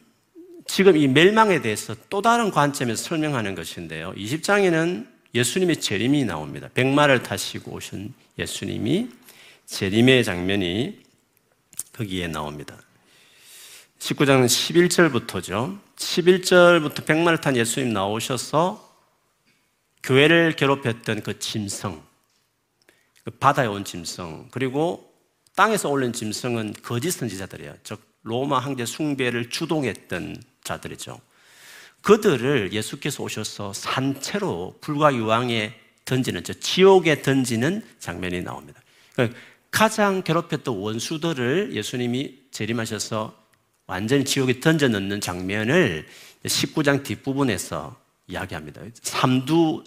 지금 0.65 0.95
이 0.95 1.07
멸망에 1.07 1.61
대해서 1.61 1.93
또 2.09 2.21
다른 2.21 2.51
관점에서 2.51 3.03
설명하는 3.03 3.53
것인데요. 3.53 4.13
20장에는 4.15 5.07
예수님의 5.35 5.81
재림이 5.81 6.23
나옵니다. 6.23 6.69
백마를 6.73 7.21
타시고 7.23 7.73
오신 7.73 8.13
예수님이 8.39 9.09
재림의 9.65 10.23
장면이 10.23 11.03
거기에 11.91 12.27
나옵니다. 12.27 12.77
19장 13.99 14.45
11절부터죠. 14.45 15.79
11절부터 15.97 17.05
백마를 17.05 17.41
탄 17.41 17.57
예수님 17.57 17.91
나오셔서 17.91 18.92
교회를 20.03 20.55
괴롭혔던 20.55 21.23
그 21.23 21.39
짐승, 21.39 22.01
그 23.23 23.31
바다에 23.31 23.67
온 23.67 23.85
짐승, 23.85 24.49
그리고 24.51 25.13
땅에서 25.55 25.89
올린 25.89 26.11
짐승은 26.11 26.75
거짓 26.83 27.11
선지자들이에요. 27.11 27.75
즉 27.83 28.01
로마 28.23 28.59
황제 28.59 28.85
숭배를 28.85 29.49
주동했던 29.49 30.41
자들이죠. 30.63 31.19
그들을 32.01 32.73
예수께서 32.73 33.23
오셔서 33.23 33.71
산채로 33.73 34.79
불과 34.81 35.13
유황에 35.13 35.73
던지는, 36.05 36.43
저 36.43 36.51
지옥에 36.53 37.21
던지는 37.21 37.81
장면이 37.99 38.41
나옵니다. 38.41 38.81
그러니까 39.13 39.39
가장 39.71 40.21
괴롭혔던 40.21 40.75
원수들을 40.75 41.73
예수님이 41.73 42.39
재림하셔서 42.51 43.41
완전히 43.87 44.25
지옥에 44.25 44.59
던져 44.59 44.89
넣는 44.89 45.21
장면을 45.21 46.05
19장 46.43 47.03
뒷부분에서 47.03 47.95
이야기합니다. 48.27 48.81
삼두 49.01 49.83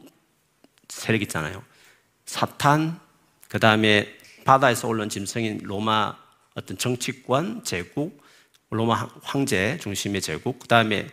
세력 0.96 1.22
있잖아요. 1.22 1.62
사탄, 2.24 2.98
그 3.48 3.58
다음에 3.58 4.16
바다에서 4.44 4.88
올라온 4.88 5.08
짐승인 5.08 5.60
로마 5.62 6.16
어떤 6.54 6.78
정치권, 6.78 7.62
제국, 7.64 8.22
로마 8.70 9.08
황제 9.22 9.78
중심의 9.80 10.22
제국, 10.22 10.58
그 10.58 10.66
다음에 10.66 11.06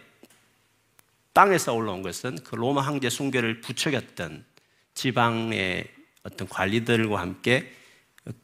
땅에서 1.34 1.74
올라온 1.74 2.02
것은 2.02 2.38
그 2.44 2.56
로마 2.56 2.82
황제 2.82 3.10
숭배를 3.10 3.62
부추겼던 3.62 4.46
지방의 4.94 5.88
어떤 6.24 6.48
관리들과 6.48 7.20
함께 7.20 7.74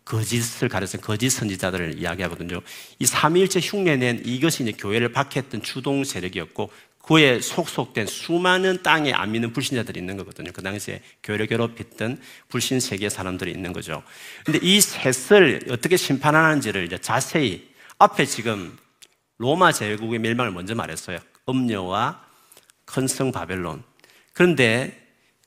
거짓을 0.03 0.67
가려서 0.67 0.97
거짓 0.97 1.29
선지자들을 1.29 1.99
이야기하거든요. 1.99 2.61
이 2.99 3.05
삼일째 3.05 3.61
흉내낸 3.61 4.21
이것이 4.25 4.63
이제 4.63 4.73
교회를 4.73 5.13
박해했던 5.13 5.61
주동 5.61 6.03
세력이었고 6.03 6.69
그에 7.09 7.41
속속된 7.41 8.05
수많은 8.05 8.83
땅에 8.83 9.11
안 9.11 9.31
믿는 9.31 9.51
불신자들이 9.51 9.99
있는 9.99 10.15
거거든요. 10.17 10.51
그 10.53 10.61
당시에 10.61 11.01
교회를 11.23 11.47
괴롭혔던 11.47 12.21
불신 12.49 12.79
세계 12.79 13.09
사람들이 13.09 13.49
있는 13.49 13.73
거죠. 13.73 14.03
근데 14.45 14.59
이 14.61 14.79
셋을 14.79 15.61
어떻게 15.71 15.97
심판하는지를 15.97 16.85
이제 16.85 16.99
자세히 16.99 17.67
앞에 17.97 18.25
지금 18.25 18.77
로마 19.39 19.71
제국의 19.71 20.19
멸망을 20.19 20.51
먼저 20.51 20.75
말했어요. 20.75 21.17
음녀와 21.49 22.23
큰성 22.85 23.31
바벨론. 23.31 23.81
그런데 24.33 24.95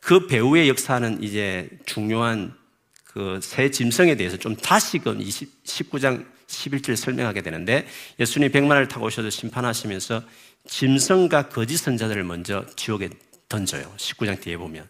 그 0.01 0.27
배후의 0.27 0.69
역사는 0.69 1.23
이제 1.23 1.71
중요한 1.87 2.57
그 3.05 3.39
새 3.41 3.71
짐승에 3.71 4.17
대해서 4.17 4.37
좀 4.37 4.57
다시금 4.57 5.21
20, 5.21 5.65
19장 5.65 6.27
11절 6.53 6.97
설명하게 6.97 7.43
되는데 7.43 7.87
예수님이 8.21 8.53
백만을 8.53 8.89
타고 8.89 9.07
오셔서 9.07 9.31
심판하시면서 9.31 10.23
짐승과 10.67 11.49
거짓 11.49 11.79
선자들을 11.79 12.23
먼저 12.25 12.65
지옥에 12.77 13.11
던져요. 13.49 13.93
19장 13.97 14.41
뒤에 14.41 14.57
보면. 14.57 14.89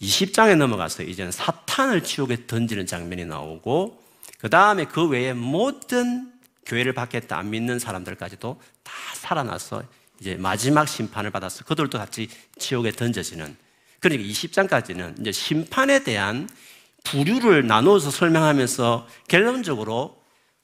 20장에 0.00 0.56
넘어가서 0.56 1.04
이제는 1.04 1.30
사탄을 1.30 2.02
지옥에 2.02 2.46
던지는 2.46 2.86
장면이 2.86 3.24
나오고 3.24 4.02
그 4.38 4.50
다음에 4.50 4.84
그 4.84 5.06
외에 5.06 5.32
모든 5.32 6.32
교회를 6.66 6.92
받겠다 6.92 7.38
안 7.38 7.50
믿는 7.50 7.78
사람들까지도 7.78 8.60
다 8.82 8.92
살아나서 9.14 9.84
이제 10.20 10.34
마지막 10.36 10.88
심판을 10.88 11.30
받아서 11.30 11.64
그들도 11.64 11.98
같이 11.98 12.28
지옥에 12.58 12.90
던져지는 12.90 13.56
그러니까 14.00 14.28
20장까지는 14.28 15.20
이제 15.20 15.30
심판에 15.30 16.02
대한 16.02 16.48
부류를 17.04 17.66
나누어서 17.66 18.10
설명하면서 18.10 19.08
결론적으로 19.28 20.21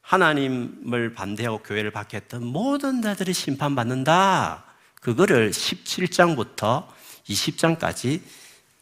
하나님을 0.08 1.12
반대하고 1.12 1.58
교회를 1.58 1.90
박했던 1.90 2.42
모든 2.42 3.02
자들이 3.02 3.34
심판받는다. 3.34 4.64
그거를 5.02 5.50
17장부터 5.50 6.86
20장까지 7.28 8.22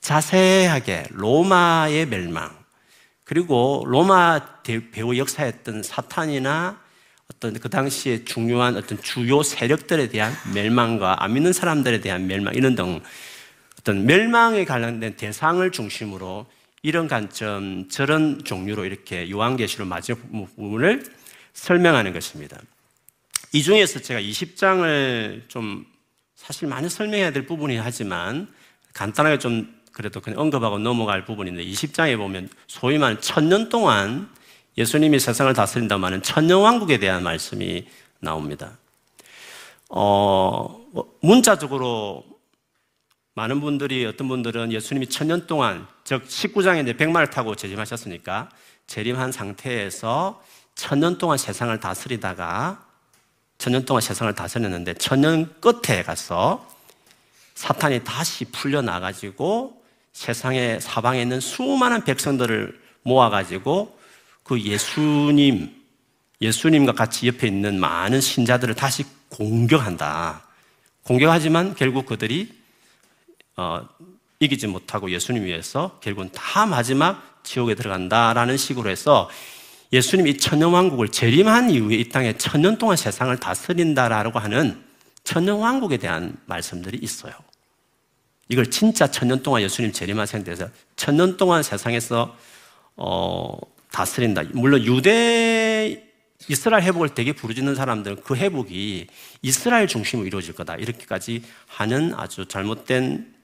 자세하게 0.00 1.08
로마의 1.10 2.06
멸망, 2.06 2.56
그리고 3.24 3.82
로마 3.88 4.40
배후 4.62 5.18
역사였던 5.18 5.82
사탄이나 5.82 6.80
어떤 7.28 7.58
그 7.58 7.68
당시에 7.68 8.24
중요한 8.24 8.76
어떤 8.76 9.02
주요 9.02 9.42
세력들에 9.42 10.08
대한 10.10 10.32
멸망과 10.54 11.24
안 11.24 11.34
믿는 11.34 11.52
사람들에 11.52 12.02
대한 12.02 12.28
멸망, 12.28 12.54
이런 12.54 12.76
등 12.76 13.02
어떤 13.80 14.06
멸망에 14.06 14.64
관련된 14.64 15.16
대상을 15.16 15.68
중심으로 15.72 16.46
이런 16.82 17.08
관점, 17.08 17.88
저런 17.88 18.44
종류로 18.44 18.84
이렇게 18.84 19.30
요한계시록 19.30 19.88
마지막 19.88 20.20
부분을 20.30 21.04
설명하는 21.52 22.12
것입니다. 22.12 22.58
이 23.52 23.62
중에서 23.62 24.00
제가 24.00 24.20
20장을 24.20 25.48
좀 25.48 25.86
사실 26.34 26.68
많이 26.68 26.88
설명해야 26.88 27.32
될 27.32 27.46
부분이 27.46 27.76
하지만 27.78 28.48
간단하게 28.92 29.38
좀 29.38 29.74
그래도 29.92 30.20
그냥 30.20 30.38
언급하고 30.40 30.78
넘어갈 30.78 31.24
부분인데 31.24 31.64
20장에 31.64 32.18
보면 32.18 32.50
소위 32.66 32.98
말하는 32.98 33.20
천년 33.20 33.68
동안 33.70 34.28
예수님이 34.76 35.18
세상을 35.18 35.52
다스린다면 35.54 36.22
천년 36.22 36.60
왕국에 36.60 36.98
대한 36.98 37.22
말씀이 37.22 37.86
나옵니다. 38.20 38.76
어, 39.88 40.84
뭐 40.92 41.16
문자적으로 41.22 42.24
많은 43.36 43.60
분들이 43.60 44.06
어떤 44.06 44.28
분들은 44.28 44.72
예수님이 44.72 45.08
천년 45.08 45.46
동안 45.46 45.86
즉 46.04 46.26
19장에 46.26 46.82
이제 46.82 46.96
백마를 46.96 47.28
타고 47.28 47.54
재림하셨으니까 47.54 48.48
재림한 48.86 49.30
상태에서 49.30 50.42
천년 50.74 51.18
동안 51.18 51.36
세상을 51.36 51.78
다스리다가 51.78 52.82
천년 53.58 53.84
동안 53.84 54.00
세상을 54.00 54.34
다스렸는데 54.34 54.94
천년 54.94 55.54
끝에 55.60 56.02
가서 56.02 56.66
사탄이 57.54 58.04
다시 58.04 58.46
풀려나가지고 58.46 59.82
세상에 60.14 60.80
사방에 60.80 61.20
있는 61.20 61.38
수많은 61.40 62.04
백성들을 62.04 62.80
모아가지고 63.02 63.98
그 64.44 64.58
예수님, 64.62 65.74
예수님과 66.40 66.92
같이 66.92 67.28
옆에 67.28 67.46
있는 67.46 67.78
많은 67.80 68.22
신자들을 68.22 68.74
다시 68.76 69.04
공격한다. 69.28 70.42
공격하지만 71.02 71.74
결국 71.74 72.06
그들이 72.06 72.65
어, 73.56 73.86
이기지 74.38 74.66
못하고 74.66 75.10
예수님 75.10 75.44
위해서 75.44 75.98
결국은 76.02 76.30
다 76.32 76.66
마지막 76.66 77.40
지옥에 77.42 77.74
들어간다라는 77.74 78.56
식으로 78.56 78.90
해서 78.90 79.30
예수님이 79.92 80.30
이 80.30 80.36
천년왕국을 80.36 81.08
재림한 81.08 81.70
이후에 81.70 81.96
이 81.96 82.08
땅에 82.08 82.36
천년 82.36 82.76
동안 82.76 82.96
세상을 82.96 83.34
다스린다라고 83.38 84.38
하는 84.38 84.84
천년왕국에 85.24 85.96
대한 85.96 86.36
말씀들이 86.46 86.98
있어요. 87.00 87.32
이걸 88.48 88.70
진짜 88.70 89.10
천년 89.10 89.42
동안 89.42 89.62
예수님 89.62 89.92
재림하신 89.92 90.44
데서 90.44 90.68
천년 90.96 91.36
동안 91.36 91.62
세상에서 91.62 92.36
어, 92.96 93.58
다스린다. 93.90 94.42
물론 94.52 94.84
유대 94.84 96.04
이스라엘 96.48 96.82
회복을 96.82 97.14
되게 97.14 97.32
부르짖는 97.32 97.74
사람들은 97.74 98.22
그 98.22 98.36
회복이 98.36 99.06
이스라엘 99.42 99.86
중심으로 99.86 100.26
이루어질 100.26 100.54
거다. 100.54 100.76
이렇게까지 100.76 101.42
하는 101.66 102.12
아주 102.14 102.46
잘못된 102.46 103.35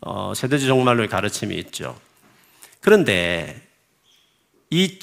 어, 0.00 0.32
세대적 0.34 0.66
종말로의 0.68 1.08
가르침이 1.08 1.56
있죠. 1.56 1.98
그런데 2.80 3.60
이 4.70 4.98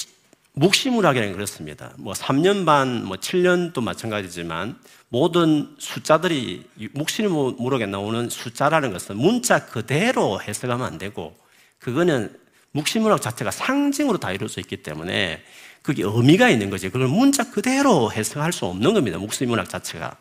묵시문학이라는 0.53 1.33
게 1.33 1.35
그렇습니다. 1.35 1.91
뭐 1.97 2.13
3년 2.13 2.65
반, 2.65 3.03
뭐 3.03 3.17
7년도 3.17 3.83
마찬가지지만 3.83 4.79
모든 5.09 5.75
숫자들이 5.77 6.65
묵시문학에 6.93 7.85
나오는 7.85 8.29
숫자라는 8.29 8.93
것은 8.93 9.17
문자 9.17 9.65
그대로 9.65 10.41
해석하면 10.41 10.85
안 10.85 10.97
되고 10.97 11.35
그거는 11.79 12.33
묵시문학 12.71 13.21
자체가 13.21 13.51
상징으로 13.51 14.17
다 14.17 14.31
이루어져 14.31 14.61
있기 14.61 14.77
때문에 14.77 15.43
그게 15.81 16.03
의미가 16.03 16.49
있는 16.49 16.69
거지. 16.69 16.89
그걸 16.89 17.07
문자 17.07 17.49
그대로 17.51 18.11
해석할 18.11 18.51
수 18.51 18.65
없는 18.65 18.93
겁니다. 18.93 19.17
묵시문학 19.17 19.69
자체가. 19.69 20.17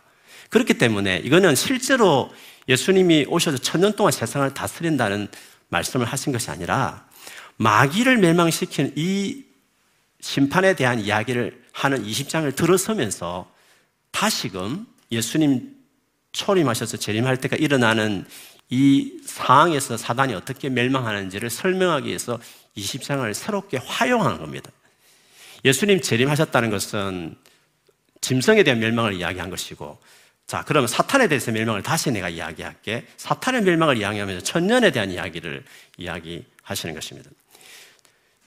그렇기 0.50 0.74
때문에 0.74 1.18
이거는 1.24 1.54
실제로 1.54 2.32
예수님이 2.68 3.26
오셔서 3.28 3.58
천년 3.58 3.94
동안 3.94 4.12
세상을 4.12 4.52
다스린다는 4.54 5.28
말씀을 5.68 6.06
하신 6.06 6.32
것이 6.32 6.50
아니라 6.50 7.06
마귀를 7.56 8.18
멸망시킨 8.18 8.92
이 8.96 9.44
심판에 10.20 10.74
대한 10.74 11.00
이야기를 11.00 11.62
하는 11.72 12.04
20장을 12.04 12.54
들어서면서 12.54 13.50
다시금 14.10 14.86
예수님 15.10 15.74
초림하셔서 16.32 16.96
재림할 16.96 17.36
때가 17.38 17.56
일어나는 17.56 18.24
이 18.70 19.20
상황에서 19.24 19.96
사단이 19.96 20.34
어떻게 20.34 20.68
멸망하는지를 20.68 21.50
설명하기 21.50 22.08
위해서 22.08 22.40
20장을 22.76 23.32
새롭게 23.34 23.78
활용하는 23.78 24.38
겁니다. 24.38 24.70
예수님 25.64 26.00
재림하셨다는 26.00 26.70
것은 26.70 27.36
짐승에 28.20 28.62
대한 28.62 28.80
멸망을 28.80 29.14
이야기한 29.14 29.50
것이고 29.50 29.98
자, 30.46 30.62
그러면 30.66 30.88
사탄에 30.88 31.28
대해서 31.28 31.52
멸망을 31.52 31.82
다시 31.82 32.10
내가 32.10 32.28
이야기할게. 32.28 33.06
사탄의 33.16 33.62
멸망을 33.62 33.96
이야기하면서 33.96 34.44
천년에 34.44 34.90
대한 34.90 35.10
이야기를 35.10 35.64
이야기하시는 35.96 36.94
것입니다. 36.94 37.30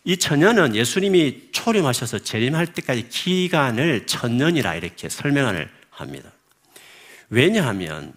이 0.03 0.15
천년은 0.15 0.75
예수님이 0.75 1.49
초림하셔서 1.51 2.19
재림할 2.19 2.67
때까지 2.67 3.09
기간을 3.09 4.05
천년이라 4.05 4.75
이렇게 4.75 5.09
설명을 5.09 5.69
합니다. 5.89 6.31
왜냐하면 7.29 8.13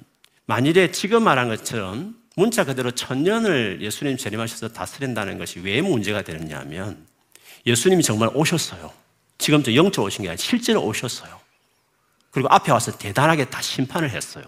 만일에 0.46 0.92
지금 0.92 1.24
말한 1.24 1.48
것처럼 1.48 2.16
문자 2.36 2.64
그대로 2.64 2.92
천년을 2.92 3.78
예수님 3.80 4.16
재림하셔서 4.16 4.68
다스린다는 4.68 5.38
것이 5.38 5.58
왜 5.60 5.80
문제가 5.80 6.22
되느냐 6.22 6.60
하면 6.60 7.06
예수님이 7.66 8.02
정말 8.02 8.30
오셨어요. 8.34 8.92
지금 9.38 9.62
저 9.62 9.74
영적 9.74 10.04
오신 10.04 10.22
게 10.22 10.28
아니라 10.28 10.36
실제로 10.36 10.84
오셨어요. 10.84 11.40
그리고 12.30 12.48
앞에 12.50 12.72
와서 12.72 12.96
대단하게 12.96 13.50
다 13.50 13.60
심판을 13.60 14.10
했어요. 14.10 14.44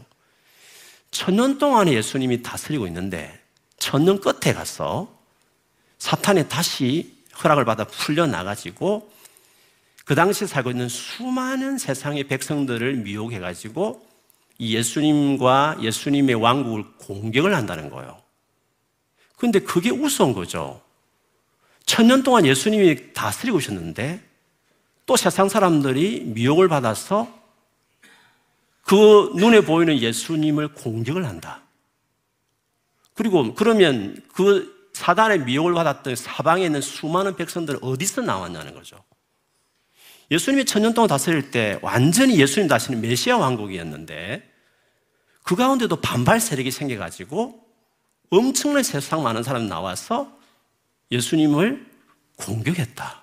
천년 1.11 1.59
동안에 1.59 1.93
예수님이 1.93 2.43
다스리고 2.43 2.87
있는데 2.87 3.41
천년 3.79 4.21
끝에 4.21 4.55
가서 4.55 5.13
사탄이 5.99 6.49
다시 6.49 7.17
허락을 7.43 7.65
받아 7.65 7.85
풀려나가지고 7.85 9.11
그 10.05 10.15
당시 10.15 10.47
살고 10.47 10.71
있는 10.71 10.89
수많은 10.89 11.79
세상의 11.79 12.25
백성들을 12.25 12.97
미혹해가지고 12.97 14.07
예수님과 14.59 15.79
예수님의 15.81 16.37
왕국을 16.37 16.85
공격을 16.99 17.55
한다는 17.55 17.91
거예요. 17.91 18.21
근데 19.37 19.59
그게 19.59 19.91
우스운 19.91 20.33
거죠. 20.33 20.81
천년 21.85 22.23
동안 22.23 22.47
예수님이 22.47 23.13
다스리고 23.13 23.59
오셨는데 23.59 24.23
또 25.07 25.17
세상 25.17 25.49
사람들이 25.49 26.23
미혹을 26.27 26.69
받아서 26.69 27.42
그 28.93 29.33
눈에 29.37 29.63
보이는 29.63 29.99
예수님을 29.99 30.75
공격을 30.75 31.25
한다. 31.25 31.63
그리고 33.15 33.55
그러면 33.55 34.23
그 34.35 34.91
사단의 34.93 35.45
미혹을 35.45 35.73
받았던 35.73 36.15
사방에 36.15 36.67
있는 36.67 36.83
수많은 36.83 37.37
백성들 37.37 37.79
어디서 37.81 38.21
나왔냐는 38.21 38.75
거죠. 38.75 39.03
예수님이 40.31 40.67
천년 40.67 40.93
동안 40.93 41.09
다스릴 41.09 41.51
때 41.51 41.79
완전히 41.81 42.39
예수님 42.39 42.69
다시는 42.69 43.01
메시아 43.01 43.39
왕국이었는데 43.39 44.47
그 45.43 45.57
가운데도 45.57 45.97
반발 46.03 46.39
세력이 46.39 46.71
생겨가지고 46.71 47.65
엄청난 48.29 48.83
세상 48.83 49.23
많은 49.23 49.43
사람이 49.43 49.69
나와서 49.69 50.37
예수님을 51.11 51.87
공격했다. 52.37 53.23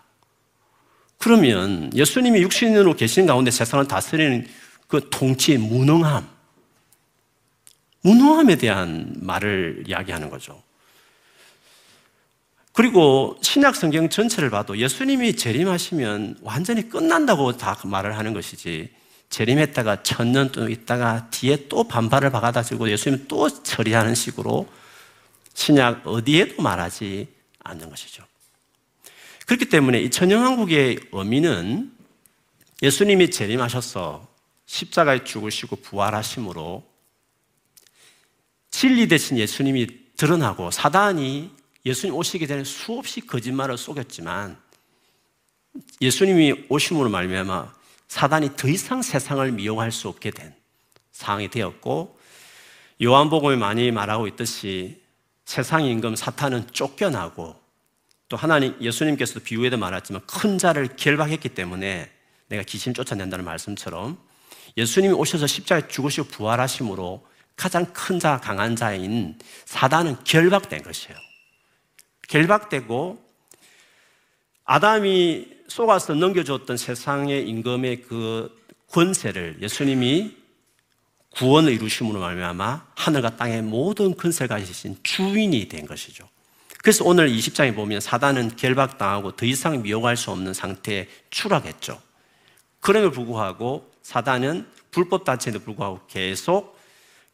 그러면 1.20 1.92
예수님이 1.94 2.42
육신으로 2.42 2.96
계신 2.96 3.28
가운데 3.28 3.52
세상을 3.52 3.88
다스리는 3.88 4.48
그 4.90 5.08
통치의 5.12 5.60
무능함, 5.60 6.28
무능함에 8.02 8.56
대한 8.58 9.14
말을 9.22 9.84
이야기하는 9.88 10.32
거죠. 10.32 10.62
그리고 12.74 13.38
신약 13.42 13.76
성경 13.76 14.10
전체를 14.10 14.50
봐도 14.50 14.78
예수님이 14.78 15.36
재림하시면 15.36 16.40
완전히 16.42 16.90
끝난다고 16.90 17.56
다 17.56 17.78
말을 17.84 18.18
하는 18.18 18.34
것이지 18.34 18.90
재림했다가 19.30 20.02
천년 20.02 20.52
또 20.52 20.68
있다가 20.68 21.30
뒤에 21.30 21.68
또 21.70 21.84
반발을 21.84 22.32
받아가지고 22.32 22.90
예수님이 22.90 23.28
또 23.28 23.48
처리하는 23.48 24.16
식으로 24.16 24.68
신약 25.54 26.08
어디에도 26.08 26.64
말하지 26.64 27.28
않는 27.64 27.90
것이죠. 27.90 28.24
그렇기 29.46 29.66
때문에 29.66 30.02
이 30.02 30.10
천년왕국의 30.10 31.00
의미는 31.12 31.92
예수님이 32.82 33.30
재림하셔서 33.30 34.29
십자가에 34.70 35.24
죽으시고 35.24 35.78
부활하심으로 35.78 36.88
진리 38.70 39.08
대신 39.08 39.40
예수님이 39.40 39.88
드러나고 40.16 40.70
사단이 40.70 41.52
예수님 41.88 42.16
오시기 42.16 42.48
전에 42.48 42.64
수없이 42.64 43.22
거짓말을 43.22 43.80
속였지만 43.80 44.62
예수님이 46.02 46.66
오심으로 46.70 47.10
말미암아 47.10 47.74
사단이 48.10 48.56
더 48.58 48.68
이상 48.68 49.02
세상을 49.02 49.52
미용할 49.54 49.92
수 49.92 50.08
없게 50.08 50.30
된 50.30 50.54
상황이 51.12 51.50
되었고 51.50 52.20
요한복음에 53.02 53.56
많이 53.56 53.92
말하고 53.92 54.28
있듯이 54.28 55.02
세상 55.46 55.84
임금 55.84 56.16
사탄은 56.16 56.68
쫓겨나고 56.74 57.60
또 58.28 58.38
하나님 58.38 58.80
예수님께서도 58.80 59.40
비유에도 59.40 59.78
말했지만 59.78 60.28
큰 60.28 60.60
자를 60.60 60.96
결박했기 60.96 61.50
때문에 61.50 62.12
내가 62.50 62.62
귀신 62.64 62.94
쫓아낸다는 62.94 63.44
말씀처럼 63.46 64.29
예수님이 64.78 65.14
오셔서 65.14 65.48
십자가에 65.48 65.88
죽으시고 65.88 66.28
부활하심으로 66.28 67.26
가장 67.56 67.86
큰 67.94 68.20
자, 68.20 68.40
강한 68.40 68.76
자인 68.76 69.38
사단은 69.66 70.24
결박된 70.24 70.82
것이에요. 70.84 71.18
결박되고 72.30 73.22
아담이 74.66 75.48
속아서 75.68 76.14
넘겨줬던 76.14 76.78
세상의 76.78 77.48
임금의 77.50 78.04
그 78.04 78.56
권세를 78.92 79.58
예수님이 79.62 80.38
구원을 81.32 81.74
이루심으로 81.74 82.20
말미암아 82.20 82.88
하늘과 82.96 83.36
땅의 83.38 83.62
모든 83.64 84.16
근세를 84.16 84.48
가지신 84.48 84.98
주인이 85.04 85.68
된 85.68 85.86
것이죠. 85.86 86.28
그래서 86.82 87.04
오늘 87.06 87.30
20장에 87.30 87.76
보면 87.76 88.00
사단은 88.00 88.56
결박당하고 88.56 89.36
더 89.36 89.46
이상 89.46 89.82
미혹할 89.82 90.18
수 90.18 90.32
없는 90.32 90.54
상태에 90.54 91.08
추락했죠. 91.30 92.02
그럼에도 92.80 93.12
불구하고 93.12 93.92
사단은 94.10 94.66
불법 94.90 95.24
단체에도 95.24 95.60
불구하고 95.60 96.00
계속 96.08 96.80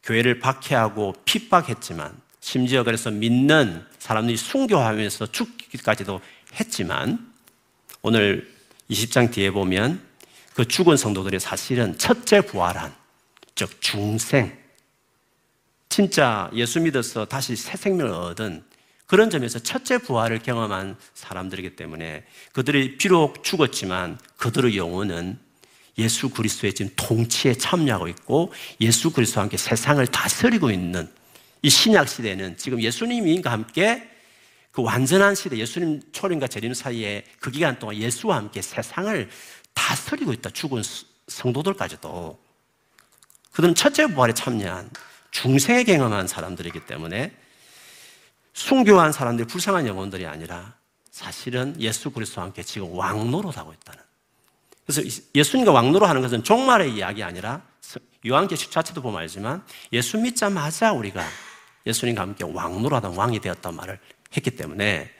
교회를 0.02 0.40
박해하고 0.40 1.14
핍박했지만 1.24 2.14
심지어 2.40 2.84
그래서 2.84 3.10
믿는 3.10 3.82
사람들이 3.98 4.36
순교하면서 4.36 5.32
죽기까지도 5.32 6.20
했지만 6.60 7.32
오늘 8.02 8.54
20장 8.90 9.32
뒤에 9.32 9.52
보면 9.52 10.02
그 10.52 10.68
죽은 10.68 10.98
성도들이 10.98 11.40
사실은 11.40 11.96
첫째 11.96 12.42
부활한 12.42 12.94
즉 13.54 13.80
중생. 13.80 14.54
진짜 15.88 16.50
예수 16.52 16.78
믿어서 16.82 17.24
다시 17.24 17.56
새 17.56 17.78
생명을 17.78 18.12
얻은 18.12 18.62
그런 19.06 19.30
점에서 19.30 19.58
첫째 19.60 19.96
부활을 19.96 20.40
경험한 20.40 20.98
사람들이기 21.14 21.74
때문에 21.74 22.26
그들이 22.52 22.98
비록 22.98 23.42
죽었지만 23.44 24.18
그들의 24.36 24.76
영혼은 24.76 25.45
예수 25.98 26.28
그리스도의 26.30 26.74
지금 26.74 26.92
통치에 26.96 27.54
참여하고 27.54 28.08
있고 28.08 28.52
예수 28.80 29.10
그리스도와 29.12 29.44
함께 29.44 29.56
세상을 29.56 30.06
다스리고 30.08 30.70
있는 30.70 31.10
이 31.62 31.70
신약 31.70 32.08
시대는 32.08 32.56
지금 32.58 32.80
예수님과 32.82 33.50
함께 33.50 34.08
그 34.72 34.82
완전한 34.82 35.34
시대, 35.34 35.56
예수님 35.56 36.02
초림과 36.12 36.48
재림 36.48 36.74
사이에 36.74 37.24
그 37.40 37.50
기간 37.50 37.78
동안 37.78 37.96
예수와 37.96 38.36
함께 38.36 38.60
세상을 38.60 39.30
다스리고 39.72 40.34
있다. 40.34 40.50
죽은 40.50 40.82
성도들까지도. 41.28 42.38
그들은 43.52 43.74
첫째 43.74 44.06
부활에 44.06 44.34
참여한 44.34 44.90
중생에 45.30 45.84
경험한 45.84 46.28
사람들이기 46.28 46.84
때문에 46.84 47.34
순교한 48.52 49.12
사람들이 49.12 49.48
불쌍한 49.48 49.86
영혼들이 49.86 50.26
아니라 50.26 50.74
사실은 51.10 51.74
예수 51.80 52.10
그리스도와 52.10 52.46
함께 52.46 52.62
지금 52.62 52.92
왕노릇하고 52.92 53.72
있다는. 53.72 54.05
그래서 54.86 55.02
예수님과 55.34 55.72
왕노릇하는 55.72 56.22
것은 56.22 56.44
종말의 56.44 56.94
이야기 56.94 57.22
아니라 57.22 57.62
요한계시 58.24 58.70
자체도 58.70 59.02
보면 59.02 59.20
알지만 59.20 59.64
예수 59.92 60.18
믿자마자 60.18 60.92
우리가 60.92 61.24
예수님과 61.86 62.22
함께 62.22 62.44
왕노라던 62.44 63.14
왕이 63.16 63.40
되었단 63.40 63.74
말을 63.74 63.98
했기 64.36 64.50
때문에 64.50 65.10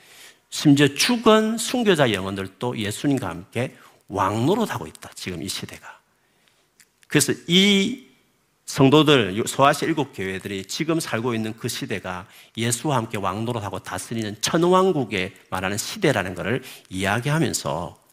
심지어 0.50 0.88
죽은 0.88 1.58
순교자 1.58 2.12
영혼들도 2.12 2.78
예수님과 2.78 3.28
함께 3.28 3.76
왕노릇하고 4.08 4.86
있다. 4.86 5.10
지금 5.14 5.42
이 5.42 5.48
시대가. 5.48 5.98
그래서 7.08 7.32
이 7.48 8.06
성도들, 8.66 9.44
소아시 9.46 9.84
일곱 9.84 10.12
교회들이 10.12 10.64
지금 10.64 10.98
살고 10.98 11.34
있는 11.34 11.56
그 11.56 11.68
시대가 11.68 12.26
예수와 12.56 12.96
함께 12.96 13.16
왕노릇하고 13.16 13.80
다스리는 13.80 14.40
천왕국에 14.40 15.34
말하는 15.50 15.78
시대라는 15.78 16.34
것을 16.34 16.62
이야기하면서 16.90 18.05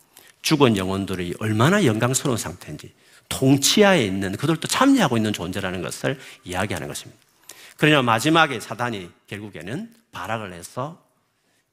죽은 0.44 0.78
영혼들이 0.78 1.36
얼마나 1.40 1.84
영광스러운 1.86 2.38
상태인지 2.38 2.94
통치하에 3.30 4.06
있는 4.06 4.38
그들도 4.38 4.68
참여하고 4.68 5.18
있는 5.18 5.34
존재라는 5.34 5.82
것을 5.82 6.20
이야기하는 6.44 6.88
것입니다. 6.88 7.20
그러나 7.78 8.02
마지막에 8.04 8.60
사단이 8.60 9.10
결국에는 9.28 9.92
발악을 10.12 10.54
해서 10.54 11.02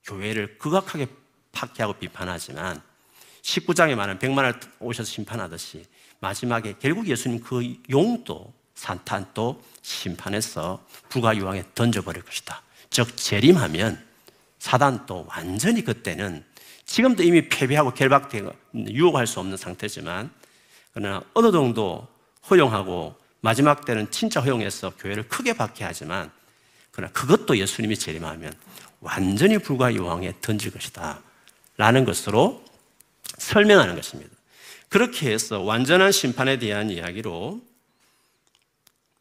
교회를 0.04 0.58
극악하게 0.58 1.08
파괴하고 1.52 1.94
비판하지만 1.94 2.80
19장에 3.42 3.94
말하는 3.94 4.18
100만을 4.18 4.58
오셔서 4.78 5.10
심판하듯이 5.10 5.84
마지막에 6.20 6.74
결국 6.78 7.08
예수님 7.08 7.40
그 7.40 7.76
용도 7.90 8.52
산탄도 8.74 9.62
심판해서 9.82 10.84
불가유황에 11.08 11.64
던져버릴 11.74 12.22
것이다. 12.22 12.62
즉 12.88 13.16
재림하면 13.16 14.02
사단도 14.58 15.26
완전히 15.28 15.82
그때는 15.84 16.44
지금도 16.90 17.22
이미 17.22 17.48
패배하고 17.48 17.94
결박되고 17.94 18.52
유혹할 18.74 19.28
수 19.28 19.38
없는 19.38 19.56
상태지만 19.56 20.28
그러나 20.92 21.22
어느 21.34 21.52
정도 21.52 22.08
허용하고 22.50 23.14
마지막 23.42 23.84
때는 23.84 24.10
진짜 24.10 24.40
허용해서 24.40 24.94
교회를 24.98 25.28
크게 25.28 25.52
박해하지만 25.52 26.32
그러나 26.90 27.12
그것도 27.12 27.58
예수님이 27.58 27.96
재림하면 27.96 28.52
완전히 28.98 29.58
불가유황에 29.58 30.40
던질 30.40 30.72
것이다. 30.72 31.22
라는 31.76 32.04
것으로 32.04 32.64
설명하는 33.38 33.94
것입니다. 33.94 34.32
그렇게 34.88 35.30
해서 35.30 35.60
완전한 35.60 36.10
심판에 36.10 36.58
대한 36.58 36.90
이야기로 36.90 37.62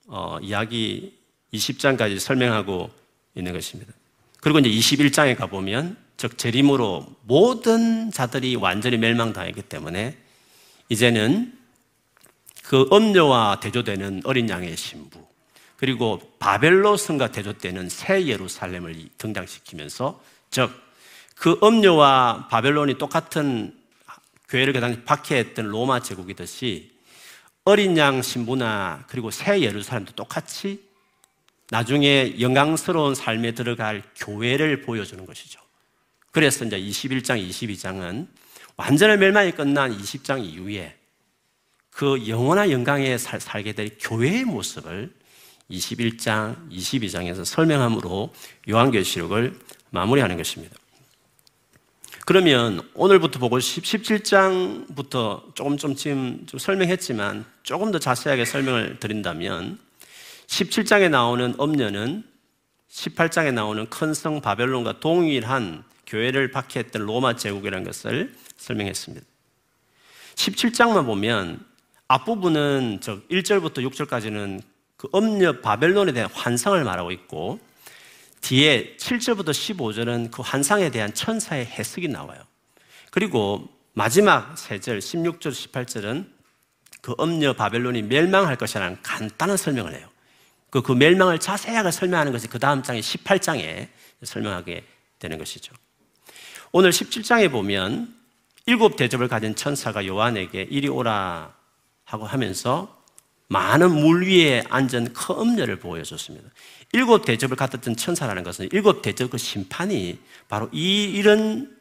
어, 0.07 0.39
이야기 0.41 1.15
20장까지 1.53 2.17
설명하고 2.17 2.89
있는 3.35 3.53
것입니다. 3.53 3.93
그리고 4.39 4.57
이제 4.57 4.69
21장에 4.69 5.37
가보면 5.37 6.08
즉 6.19 6.37
재림으로 6.37 7.07
모든 7.21 8.11
자들이 8.11 8.57
완전히 8.57 8.97
멸망당했기 8.97 9.61
때문에 9.61 10.17
이제는 10.89 11.57
그 12.61 12.87
엄녀와 12.91 13.61
대조되는 13.61 14.23
어린 14.25 14.49
양의 14.49 14.75
신부 14.75 15.25
그리고 15.77 16.19
바벨로 16.37 16.97
성과 16.97 17.31
대조되는 17.31 17.87
새 17.87 18.27
예루살렘을 18.27 19.07
등장시키면서 19.17 20.21
즉그 20.49 21.59
엄녀와 21.61 22.49
바벨론이 22.51 22.97
똑같은 22.97 23.73
교회를 24.49 24.73
그 24.73 24.81
당시 24.81 25.01
박해했던 25.03 25.67
로마 25.67 26.01
제국이듯이 26.01 26.91
어린 27.63 27.97
양 27.97 28.21
신부나 28.21 29.05
그리고 29.07 29.31
새 29.31 29.61
예루살렘도 29.61 30.11
똑같이 30.15 30.83
나중에 31.69 32.41
영광스러운 32.41 33.15
삶에 33.15 33.53
들어갈 33.53 34.03
교회를 34.17 34.81
보여주는 34.81 35.25
것이죠. 35.25 35.68
그래서 36.31 36.65
이제 36.65 36.79
21장, 36.79 37.49
22장은 37.49 38.27
완전한 38.77 39.19
멸망이 39.19 39.51
끝난 39.51 39.95
20장 39.97 40.43
이후에 40.43 40.95
그 41.89 42.27
영원한 42.27 42.71
영광에 42.71 43.17
살, 43.17 43.41
살게 43.41 43.73
될 43.73 43.97
교회의 43.99 44.45
모습을 44.45 45.13
21장, 45.69 46.69
22장에서 46.71 47.43
설명함으로 47.45 48.33
요한계시록을 48.69 49.59
마무리하는 49.89 50.37
것입니다. 50.37 50.75
그러면 52.25 52.87
오늘부터 52.93 53.39
보고 53.39 53.57
17장부터 53.57 55.55
조금 55.55 55.77
좀 55.77 55.95
지금 55.95 56.45
좀 56.45 56.59
설명했지만 56.59 57.43
조금 57.63 57.91
더 57.91 57.97
자세하게 57.97 58.45
설명을 58.45 58.99
드린다면 58.99 59.79
17장에 60.47 61.09
나오는 61.09 61.55
엄녀는 61.57 62.23
18장에 62.91 63.53
나오는 63.53 63.87
큰 63.87 64.13
성 64.13 64.41
바벨론과 64.41 64.99
동일한 64.99 65.83
교회를 66.09 66.51
박해했던 66.51 67.03
로마 67.03 67.35
제국이라는 67.35 67.85
것을 67.85 68.35
설명했습니다. 68.57 69.25
17장만 70.35 71.05
보면 71.05 71.65
앞부분은 72.07 72.99
저 73.01 73.21
1절부터 73.27 73.87
6절까지는 73.89 74.61
그 74.97 75.07
엄녀 75.11 75.61
바벨론에 75.61 76.11
대한 76.11 76.29
환상을 76.33 76.83
말하고 76.83 77.11
있고 77.11 77.59
뒤에 78.41 78.95
7절부터 78.97 79.49
15절은 79.49 80.31
그 80.31 80.41
환상에 80.41 80.89
대한 80.89 81.13
천사의 81.13 81.65
해석이 81.65 82.07
나와요. 82.07 82.41
그리고 83.11 83.69
마지막 83.93 84.55
3절, 84.55 84.99
16절, 84.99 85.51
18절은 85.51 86.27
그 87.01 87.13
엄녀 87.17 87.53
바벨론이 87.53 88.03
멸망할 88.03 88.55
것이라는 88.55 88.97
간단한 89.03 89.57
설명을 89.57 89.93
해요. 89.93 90.07
그, 90.69 90.81
그 90.81 90.91
멸망을 90.91 91.39
자세하게 91.39 91.91
설명하는 91.91 92.31
것이 92.31 92.47
그 92.47 92.59
다음 92.59 92.83
장에 92.83 92.99
18장에 92.99 93.87
설명하게 94.23 94.83
되는 95.17 95.37
것이죠. 95.37 95.73
오늘 96.71 96.91
17장에 96.91 97.51
보면 97.51 98.13
일곱 98.67 98.95
대접을 98.95 99.27
가진 99.27 99.55
천사가 99.55 100.05
요한에게 100.05 100.67
이리 100.69 100.87
오라 100.87 101.53
하고 102.05 102.25
하면서 102.25 102.99
많은 103.47 103.91
물 103.91 104.27
위에 104.27 104.63
앉은 104.69 105.13
큰 105.13 105.35
엄녀를 105.35 105.79
보여줬습니다. 105.79 106.47
일곱 106.91 107.25
대접을 107.25 107.55
갖았던 107.55 107.95
천사라는 107.95 108.43
것은 108.43 108.69
일곱 108.71 109.01
대접 109.01 109.31
그 109.31 109.39
심판이 109.39 110.19
바로 110.47 110.69
이 110.71 111.03
이런 111.05 111.75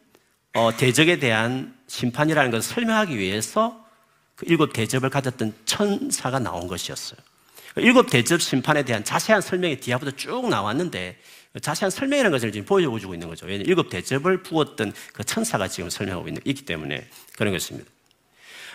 어, 0.55 0.75
대적에 0.75 1.19
대한 1.19 1.75
심판이라는 1.87 2.51
것을 2.51 2.75
설명하기 2.75 3.19
위해서 3.19 3.85
그 4.35 4.47
일곱 4.49 4.73
대접을 4.73 5.11
가졌던 5.11 5.55
천사가 5.67 6.39
나온 6.39 6.67
것이었어요. 6.67 7.21
그 7.75 7.83
일곱 7.83 8.09
대접 8.09 8.41
심판에 8.41 8.85
대한 8.85 9.05
자세한 9.05 9.43
설명이 9.43 9.81
뒤에부터 9.81 10.13
쭉 10.13 10.49
나왔는데 10.49 11.19
자세한 11.61 11.91
설명이라는 11.91 12.31
것을 12.31 12.53
지금 12.53 12.67
보여주고 12.67 13.15
있는 13.15 13.29
거죠. 13.29 13.47
왜냐하면 13.47 13.67
일곱 13.67 13.89
대접을 13.89 14.43
부었던 14.43 14.93
그 15.13 15.25
천사가 15.25 15.69
지금 15.69 15.91
설명하고 15.91 16.29
있는, 16.29 16.43
있기 16.45 16.65
때문에 16.65 17.07
그런 17.37 17.53
것입니다. 17.53 17.91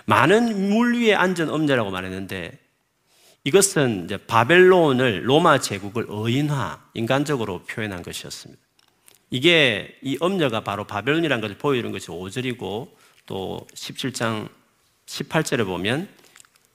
많은 0.05 0.69
물 0.69 0.95
위에 0.95 1.13
앉은 1.13 1.49
엄자라고 1.49 1.91
말했는데 1.91 2.59
이것은 3.45 4.05
이제 4.05 4.17
바벨론을 4.17 5.29
로마 5.29 5.59
제국을 5.59 6.07
어인화 6.09 6.81
인간적으로 6.93 7.63
표현한 7.63 8.03
것이었습니다. 8.03 8.61
이게 9.31 9.97
이 10.01 10.17
엄녀가 10.19 10.63
바로 10.63 10.85
바벨론이라는 10.85 11.41
것을 11.41 11.57
보여주는 11.57 11.91
것이 11.91 12.07
5절이고 12.07 12.89
또 13.25 13.67
17장 13.73 14.49
18절에 15.05 15.65
보면 15.65 16.07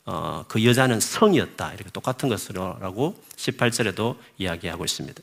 어, 0.05 0.45
그 0.49 0.65
여자는 0.65 1.01
성이었다 1.01 1.75
이렇게 1.75 1.91
똑같은 1.91 2.29
것으로라고 2.29 3.15
18절에도 3.37 4.17
이야기하고 4.39 4.85
있습니다. 4.85 5.23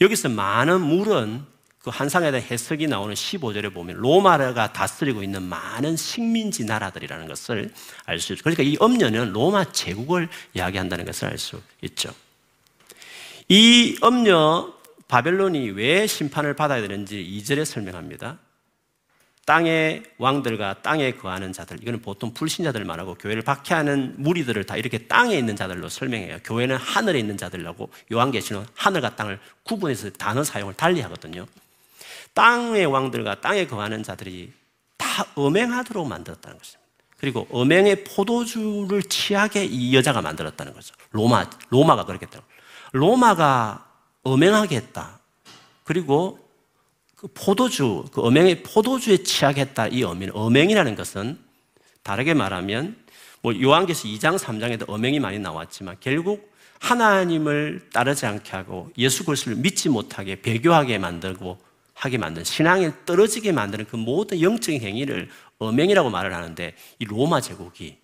여기서 0.00 0.28
많은 0.28 0.80
물은 0.80 1.44
그 1.84 1.90
한상에 1.90 2.30
대한 2.30 2.46
해석이 2.50 2.86
나오는 2.86 3.14
15절에 3.14 3.72
보면 3.74 3.96
로마가 3.96 4.72
다스리고 4.72 5.22
있는 5.22 5.42
많은 5.42 5.96
식민지 5.96 6.64
나라들이라는 6.64 7.28
것을 7.28 7.72
알 8.06 8.18
수 8.18 8.32
있죠. 8.32 8.42
그러니까 8.42 8.62
이 8.62 8.76
엄녀는 8.80 9.32
로마 9.32 9.70
제국을 9.70 10.28
이야기한다는 10.54 11.04
것을 11.04 11.28
알 11.28 11.38
수 11.38 11.60
있죠. 11.82 12.10
이 13.48 13.98
엄녀 14.00 14.72
바벨론이 15.08 15.70
왜 15.72 16.06
심판을 16.06 16.54
받아야 16.54 16.80
되는지 16.80 17.22
2절에 17.22 17.66
설명합니다. 17.66 18.38
땅의 19.46 20.04
왕들과 20.18 20.82
땅에 20.82 21.12
거하는 21.12 21.52
자들, 21.52 21.82
이거는 21.82 22.00
보통 22.00 22.32
불신자들 22.32 22.84
말하고 22.84 23.14
교회를 23.14 23.42
박해하는 23.42 24.14
무리들을 24.18 24.64
다 24.64 24.76
이렇게 24.76 25.06
땅에 25.06 25.36
있는 25.36 25.54
자들로 25.54 25.88
설명해요. 25.88 26.38
교회는 26.44 26.76
하늘에 26.76 27.18
있는 27.18 27.36
자들라고 27.36 27.90
요한계시는 28.12 28.66
하늘과 28.74 29.16
땅을 29.16 29.38
구분해서 29.64 30.10
단어 30.10 30.44
사용을 30.44 30.74
달리 30.74 31.00
하거든요. 31.02 31.46
땅의 32.32 32.86
왕들과 32.86 33.40
땅에 33.40 33.66
거하는 33.66 34.02
자들이 34.02 34.52
다 34.96 35.26
음행하도록 35.38 36.06
만들었다는 36.08 36.58
것입니다. 36.58 36.84
그리고 37.18 37.46
음행의 37.54 38.04
포도주를 38.04 39.02
취하게 39.02 39.64
이 39.64 39.94
여자가 39.94 40.20
만들었다는 40.20 40.74
거죠. 40.74 40.94
로마, 41.10 41.48
로마가 41.70 42.04
그렇게 42.04 42.26
했다. 42.26 42.40
로마가 42.92 43.86
음행하게 44.26 44.76
했다. 44.76 45.20
그리고 45.84 46.43
그 47.24 47.28
포도주, 47.32 48.04
그 48.12 48.20
음행의 48.20 48.62
포도주에 48.62 49.22
취하게 49.22 49.62
했다. 49.62 49.86
이 49.88 50.02
의미는 50.02 50.34
음행이라는 50.36 50.94
것은 50.94 51.38
다르게 52.02 52.34
말하면 52.34 52.96
뭐 53.40 53.58
요한계시 53.58 54.08
2장, 54.08 54.36
3장에도 54.36 54.92
음행이 54.92 55.20
많이 55.20 55.38
나왔지만 55.38 55.96
결국 56.00 56.52
하나님을 56.80 57.88
따르지 57.94 58.26
않게 58.26 58.50
하고 58.50 58.90
예수 58.98 59.24
그리스도를 59.24 59.56
믿지 59.56 59.88
못하게 59.88 60.42
배교하게 60.42 60.98
만들고 60.98 61.56
하게 61.94 62.18
만든 62.18 62.44
신앙에 62.44 62.92
떨어지게 63.06 63.52
만드는 63.52 63.86
그 63.86 63.96
모든 63.96 64.42
영적인 64.42 64.82
행위를 64.82 65.30
엄행이라고 65.56 66.10
말을 66.10 66.34
하는데 66.34 66.74
이 66.98 67.04
로마 67.06 67.40
제국이 67.40 67.96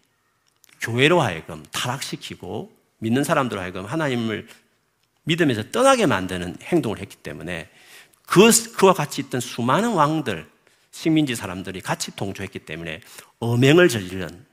교회로 0.80 1.20
하여금 1.20 1.62
타락시키고 1.72 2.72
믿는 3.00 3.24
사람들로 3.24 3.60
하여금 3.60 3.84
하나님을 3.84 4.48
믿음에서 5.24 5.64
떠나게 5.72 6.06
만드는 6.06 6.56
행동을 6.62 7.00
했기 7.00 7.16
때문에 7.16 7.68
그, 8.30 8.48
그와 8.74 8.92
같이 8.92 9.20
있던 9.22 9.40
수많은 9.40 9.90
왕들, 9.90 10.48
식민지 10.92 11.34
사람들이 11.34 11.80
같이 11.80 12.14
동조했기 12.14 12.60
때문에 12.60 13.00
엄행을 13.40 13.88
저지른 13.88 14.46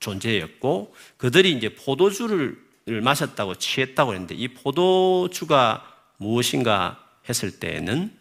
존재였고 0.00 0.92
그들이 1.16 1.52
이제 1.52 1.76
포도주를 1.76 2.60
마셨다고 2.86 3.54
취했다고 3.54 4.14
했는데 4.14 4.34
이 4.34 4.48
포도주가 4.48 5.86
무엇인가 6.16 7.04
했을 7.28 7.60
때에는 7.60 8.12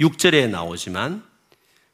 6절에 0.00 0.50
나오지만 0.50 1.24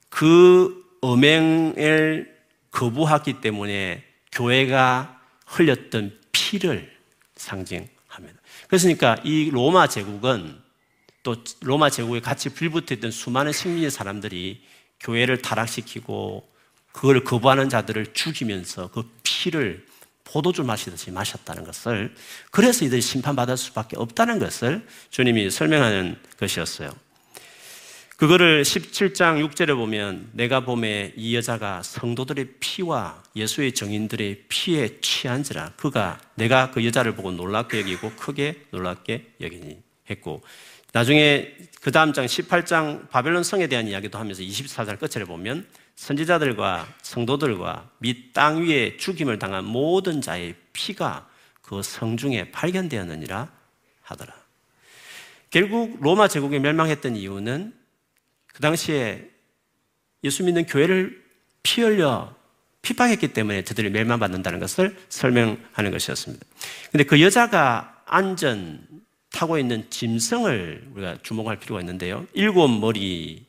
그 0.09 0.87
엄행을 1.03 2.35
거부하기 2.71 3.43
때문에 3.43 4.05
교회가 4.33 5.21
흘렸던 5.45 6.19
피를 6.33 6.91
상징합니다. 7.37 8.41
그러니까 8.69 9.17
이 9.23 9.51
로마 9.51 9.87
제국은 9.87 10.68
또 11.29 11.37
로마 11.61 11.91
제국에 11.91 12.21
같이 12.21 12.49
불붙어 12.49 12.95
있던 12.95 13.11
수많은 13.11 13.53
식민지 13.53 13.91
사람들이 13.91 14.63
교회를 15.01 15.43
타락시키고 15.43 16.49
그걸 16.93 17.23
거부하는 17.23 17.69
자들을 17.69 18.15
죽이면서 18.15 18.91
그 18.91 19.07
피를 19.23 19.85
포도주 20.25 20.65
마시듯이 20.65 21.11
마셨다는 21.11 21.65
것을 21.65 22.15
그래서 22.51 22.87
이들이 22.87 23.03
심판받을 23.03 23.59
수밖에 23.59 23.99
없다는 23.99 24.39
것을 24.39 24.87
주님이 25.11 25.51
설명하는 25.51 26.17
것이었어요. 26.39 26.91
그거를 28.17 28.63
17장 28.63 29.47
6절에 29.51 29.77
보면 29.77 30.31
내가 30.33 30.61
봄에 30.61 31.13
이 31.15 31.37
여자가 31.37 31.83
성도들의 31.83 32.55
피와 32.59 33.23
예수의 33.37 33.75
정인들의 33.75 34.45
피에 34.49 34.99
취한지라 35.03 35.75
그가 35.77 36.19
내가 36.37 36.71
그 36.71 36.87
여자를 36.87 37.15
보고 37.15 37.31
놀랍게 37.33 37.81
여기고 37.81 38.13
크게 38.13 38.63
놀랍게 38.71 39.35
여기니 39.43 39.89
했고 40.11 40.43
나중에 40.99 41.55
그 41.81 41.93
다음 41.93 42.13
장 42.13 42.27
18장 42.27 43.09
바벨론 43.09 43.45
성에 43.45 43.69
대한 43.69 43.87
이야기도 43.87 44.19
하면서 44.19 44.43
24절 44.43 44.99
끝에 44.99 45.25
보면 45.25 45.65
선지자들과 45.95 46.93
성도들과 47.03 47.89
및 47.99 48.33
땅 48.33 48.67
위에 48.67 48.97
죽임을 48.97 49.39
당한 49.39 49.65
모든 49.65 50.21
자의 50.21 50.57
피가 50.73 51.29
그 51.63 51.85
성중에 51.85 52.51
발견되었느니라 52.51 53.49
하더라. 54.03 54.35
결국 55.51 55.99
로마 56.01 56.27
제국이 56.27 56.59
멸망했던 56.59 57.15
이유는 57.15 57.73
그 58.53 58.61
당시에 58.61 59.31
예수 60.25 60.43
믿는 60.43 60.67
교회를 60.67 61.25
피 61.63 61.83
흘려 61.83 62.35
핍박했기 62.83 63.29
때문에 63.29 63.63
저들이 63.63 63.91
멸망받는다는 63.91 64.59
것을 64.59 64.99
설명하는 65.11 65.93
것이었습니다. 65.93 66.45
근데 66.91 67.05
그 67.05 67.23
여자가 67.23 68.03
안전 68.05 68.85
타고 69.31 69.59
있는 69.59 69.89
짐승을 69.91 70.91
우리가 70.95 71.19
주목할 71.23 71.59
필요가 71.59 71.81
있는데요. 71.81 72.27
일곱 72.33 72.69
머리를 72.69 73.45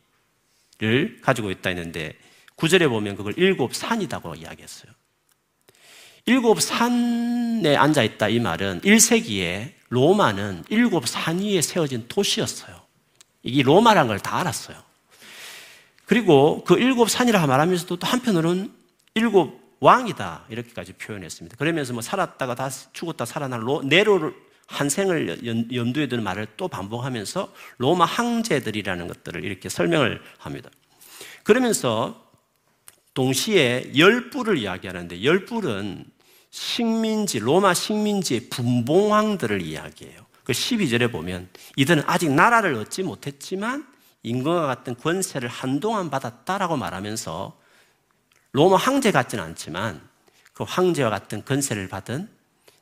가지고 1.22 1.52
있다 1.52 1.70
했는데 1.70 2.14
구절에 2.56 2.88
보면 2.88 3.16
그걸 3.16 3.34
일곱 3.38 3.74
산이라고 3.74 4.36
이야기했어요. 4.36 4.92
일곱 6.26 6.62
산에 6.62 7.76
앉아 7.76 8.04
있다 8.04 8.30
이 8.30 8.40
말은 8.40 8.82
1세기에 8.82 9.72
로마는 9.90 10.66
일곱 10.70 11.08
산 11.08 11.40
위에 11.40 11.62
세워진 11.62 12.06
도시였어요. 12.08 12.80
이게 13.44 13.64
로마란 13.64 14.08
걸 14.08 14.20
다 14.20 14.38
알았어요. 14.38 14.78
그리고 16.06 16.64
그 16.66 16.78
일곱 16.78 17.10
산이라 17.10 17.46
말하면서도 17.48 17.98
또 17.98 18.08
한편으로는 18.08 18.72
일곱 19.16 19.78
왕이다 19.80 20.46
이렇게까지 20.50 20.94
표현했습니다. 20.94 21.56
그러면서 21.58 21.94
뭐 21.94 22.02
살았다가 22.02 22.56
다 22.56 22.70
죽었다 22.94 23.26
살아난 23.26 23.62
로, 23.62 23.82
네로를 23.84 24.34
한 24.70 24.88
생을 24.88 25.44
염두에 25.74 26.08
두는 26.08 26.24
말을 26.24 26.48
또 26.56 26.68
반복하면서 26.68 27.52
로마 27.80 28.06
황제들이라는 28.06 29.08
것들을 29.08 29.44
이렇게 29.44 29.68
설명을 29.68 30.22
합니다. 30.38 30.70
그러면서 31.44 32.30
동시에 33.16 33.92
열불을 33.98 34.60
이야기하는데 34.60 35.24
열불은 35.24 36.06
식민지 36.52 37.40
로마 37.40 37.74
식민지의 37.74 38.50
분봉왕들을 38.50 39.62
이야기해요. 39.64 40.26
그 40.44 40.54
12절에 40.54 41.12
보면 41.12 41.50
이들은 41.76 42.04
아직 42.06 42.32
나라를 42.32 42.76
얻지 42.76 43.04
못했지만 43.04 43.88
임금과 44.22 44.68
같은 44.68 44.96
권세를 44.96 45.50
한동안 45.50 46.12
받았다라고 46.12 46.78
말하면서 46.78 47.58
로마 48.52 48.76
황제 48.76 49.12
같지는 49.12 49.44
않지만 49.44 50.08
그 50.54 50.64
황제와 50.64 51.10
같은 51.10 51.44
권세를 51.44 51.88
받은 51.88 52.39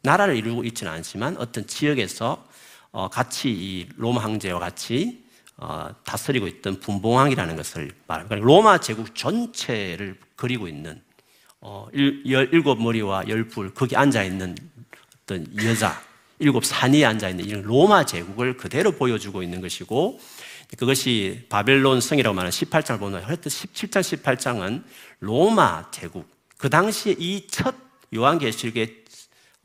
나라를 0.08 0.38
이루고 0.38 0.64
있지는 0.64 0.92
않지만 0.94 1.36
어떤 1.38 1.68
지역에서 1.68 2.48
어, 2.92 3.10
같이 3.10 3.50
이 3.52 3.90
로마 3.98 4.24
황제와 4.24 4.58
같이 4.58 5.26
어, 5.58 5.90
다스리고 6.06 6.48
있던 6.48 6.80
분봉왕이라는 6.80 7.56
것을 7.58 7.92
말합니다. 8.08 8.36
그러니까 8.36 8.48
로마 8.48 8.78
제국 8.80 9.14
전체를 9.14 10.18
그리고 10.38 10.70
있는 10.70 11.02
어, 11.60 11.88
일곱 11.92 12.82
머리와 12.82 13.28
열불 13.28 13.74
거기 13.74 13.98
앉아 13.98 14.24
있는 14.24 14.56
어떤 15.24 15.46
여자 15.66 16.02
일곱 16.40 16.64
산이 16.64 17.04
앉아 17.04 17.30
있는 17.30 17.44
이런 17.44 17.64
로마 17.64 18.06
제국을 18.06 18.56
그대로 18.56 18.94
보여주고 18.94 19.44
있는 19.44 19.60
것이고 19.60 20.20
그것이 20.78 21.46
바벨론 21.50 22.00
성이라고 22.00 22.34
말하는 22.34 22.52
18장을 22.52 23.00
보면 23.00 23.24
하여튼 23.24 23.50
17장, 23.50 24.22
18장은 24.22 24.84
로마 25.20 25.92
제국, 25.92 26.30
그 26.58 26.70
당시에 26.70 27.16
이 27.20 27.48
첫 27.50 27.76
요한계시록의 28.14 29.04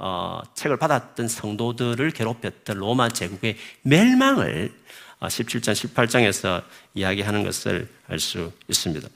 어, 0.04 0.40
책을 0.54 0.78
받았던 0.78 1.28
성도들을 1.28 2.10
괴롭혔던 2.10 2.76
로마 2.76 3.08
제국의 3.08 3.56
멸망을 3.82 4.74
17장, 5.20 5.68
어, 5.68 5.72
18장에서 5.74 6.64
이야기하는 6.94 7.44
것을 7.44 7.88
알 8.08 8.18
수 8.18 8.50
있습니다. 8.66 9.08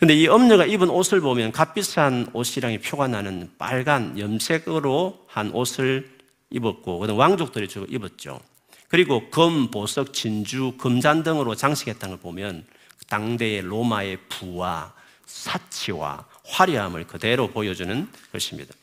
근데 0.00 0.16
이 0.16 0.26
엄녀가 0.26 0.66
입은 0.66 0.90
옷을 0.90 1.20
보면 1.20 1.52
값비싼 1.52 2.26
옷이랑 2.32 2.76
표가 2.80 3.06
나는 3.06 3.52
빨간 3.56 4.18
염색으로 4.18 5.26
한 5.28 5.52
옷을 5.52 6.10
입었고, 6.50 6.98
그다음 6.98 7.20
왕족들이 7.20 7.68
주로 7.68 7.86
입었죠. 7.86 8.40
그리고 8.88 9.30
금, 9.30 9.70
보석, 9.70 10.12
진주, 10.12 10.74
금잔 10.76 11.22
등으로 11.22 11.54
장식했다는 11.54 12.16
걸 12.16 12.20
보면 12.20 12.66
당대의 13.06 13.62
로마의 13.62 14.18
부와 14.28 14.92
사치와 15.24 16.26
화려함을 16.44 17.06
그대로 17.06 17.48
보여주는 17.48 18.08
것입니다. 18.32 18.74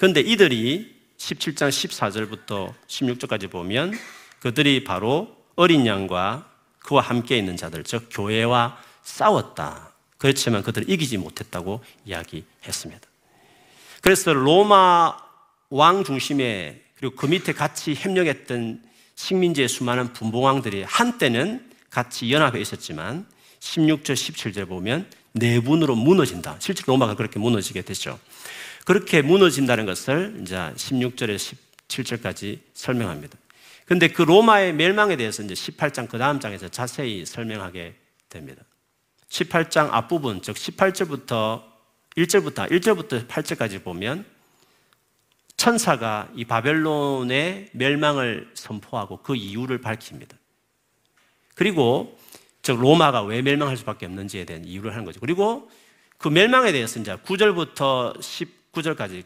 그런데 0.00 0.20
이들이 0.20 0.96
17장 1.18 1.68
14절부터 1.68 2.72
16절까지 2.86 3.50
보면 3.50 3.92
그들이 4.38 4.82
바로 4.82 5.36
어린 5.56 5.86
양과 5.86 6.48
그와 6.78 7.02
함께 7.02 7.36
있는 7.36 7.58
자들, 7.58 7.84
즉 7.84 8.08
교회와 8.10 8.78
싸웠다. 9.02 9.92
그렇지만 10.16 10.62
그들을 10.62 10.88
이기지 10.88 11.18
못했다고 11.18 11.84
이야기했습니다. 12.06 13.06
그래서 14.00 14.32
로마 14.32 15.18
왕 15.68 16.02
중심의 16.02 16.80
그리고 16.96 17.14
그 17.14 17.26
밑에 17.26 17.52
같이 17.52 17.92
협력했던 17.94 18.82
식민지의 19.16 19.68
수많은 19.68 20.14
분봉왕들이 20.14 20.82
한때는 20.84 21.70
같이 21.90 22.32
연합해 22.32 22.58
있었지만 22.58 23.26
16절, 23.58 24.14
17절 24.14 24.66
보면 24.66 25.10
내분으로 25.32 25.94
무너진다. 25.94 26.56
실제 26.58 26.84
로마가 26.86 27.16
그렇게 27.16 27.38
무너지게 27.38 27.82
됐죠. 27.82 28.18
그렇게 28.90 29.22
무너진다는 29.22 29.86
것을 29.86 30.40
이제 30.42 30.56
16절에 30.56 31.36
17절까지 31.86 32.58
설명합니다. 32.74 33.38
근데 33.86 34.08
그 34.08 34.22
로마의 34.22 34.72
멸망에 34.72 35.14
대해서 35.14 35.44
이제 35.44 35.54
18장 35.54 36.08
그 36.08 36.18
다음 36.18 36.40
장에서 36.40 36.68
자세히 36.68 37.24
설명하게 37.24 37.94
됩니다. 38.28 38.64
18장 39.28 39.90
앞부분, 39.92 40.42
즉 40.42 40.56
18절부터 40.56 41.62
1절부터 42.16 42.68
1절부터 42.68 43.28
8절까지 43.28 43.84
보면 43.84 44.24
천사가 45.56 46.28
이 46.34 46.44
바벨론의 46.44 47.68
멸망을 47.70 48.50
선포하고 48.54 49.18
그 49.18 49.36
이유를 49.36 49.80
밝힙니다. 49.82 50.36
그리고 51.54 52.18
즉 52.62 52.80
로마가 52.80 53.22
왜 53.22 53.40
멸망할 53.40 53.76
수밖에 53.76 54.06
없는지에 54.06 54.46
대한 54.46 54.64
이유를 54.64 54.90
하는 54.90 55.04
거죠. 55.04 55.20
그리고 55.20 55.70
그 56.18 56.26
멸망에 56.26 56.72
대해서 56.72 56.98
이제 56.98 57.14
9절부터 57.14 58.20
19절까지 58.72 59.24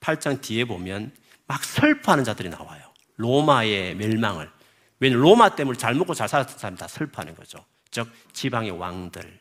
18장 0.00 0.40
뒤에 0.40 0.64
보면 0.64 1.12
막 1.46 1.64
슬퍼하는 1.64 2.24
자들이 2.24 2.48
나와요. 2.48 2.82
로마의 3.16 3.96
멸망을. 3.96 4.50
왜냐면 4.98 5.22
로마 5.22 5.54
때문에 5.54 5.76
잘 5.78 5.94
먹고 5.94 6.14
잘 6.14 6.28
살았던 6.28 6.58
사람이 6.58 6.78
다 6.78 6.86
슬퍼하는 6.86 7.34
거죠. 7.34 7.64
즉 7.90 8.08
지방의 8.32 8.72
왕들, 8.72 9.40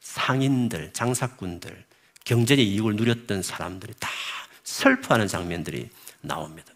상인들, 0.00 0.92
장사꾼들, 0.92 1.84
경제의 2.24 2.66
이익을 2.68 2.96
누렸던 2.96 3.42
사람들이 3.42 3.94
다 3.98 4.08
슬퍼하는 4.62 5.26
장면들이 5.26 5.90
나옵니다. 6.20 6.72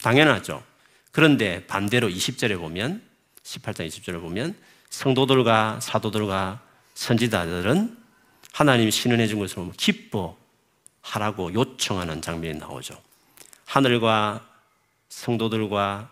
당연하죠. 0.00 0.62
그런데 1.10 1.66
반대로 1.66 2.08
20절에 2.08 2.58
보면 2.58 3.02
18장 3.42 3.86
20절에 3.88 4.20
보면 4.20 4.56
성도들과 4.90 5.80
사도들과 5.80 6.62
선지자들은 6.94 7.98
하나님이 8.52 8.90
신은해 8.90 9.26
준 9.26 9.40
것을 9.40 9.70
기뻐 9.76 10.36
하라고 11.04 11.52
요청하는 11.52 12.22
장면이 12.22 12.58
나오죠. 12.58 13.00
하늘과 13.66 14.44
성도들과 15.08 16.10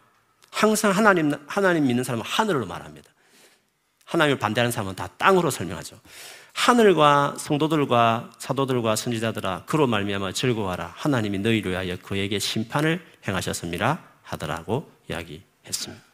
항상 0.51 0.93
하나님, 0.93 1.33
하나님 1.47 1.87
믿는 1.87 2.05
사람은 2.05 2.25
하늘로 2.25 2.67
말합니다. 2.67 3.11
하나님을 4.05 4.39
반대하는 4.39 4.71
사람은 4.71 4.95
다 4.95 5.09
땅으로 5.17 5.51
설명하죠. 5.51 5.99
하늘과 6.53 7.37
성도들과 7.39 8.33
사도들과 8.39 8.95
선지자들아 8.95 9.65
그로 9.65 9.87
말미암아 9.87 10.33
즐거워하라 10.33 10.93
하나님이 10.95 11.39
너희로 11.39 11.71
위하여 11.71 11.97
그에게 11.97 12.39
심판을 12.39 13.03
행하셨습니다 13.27 14.03
하더라고 14.23 14.93
이야기했습니다. 15.09 16.05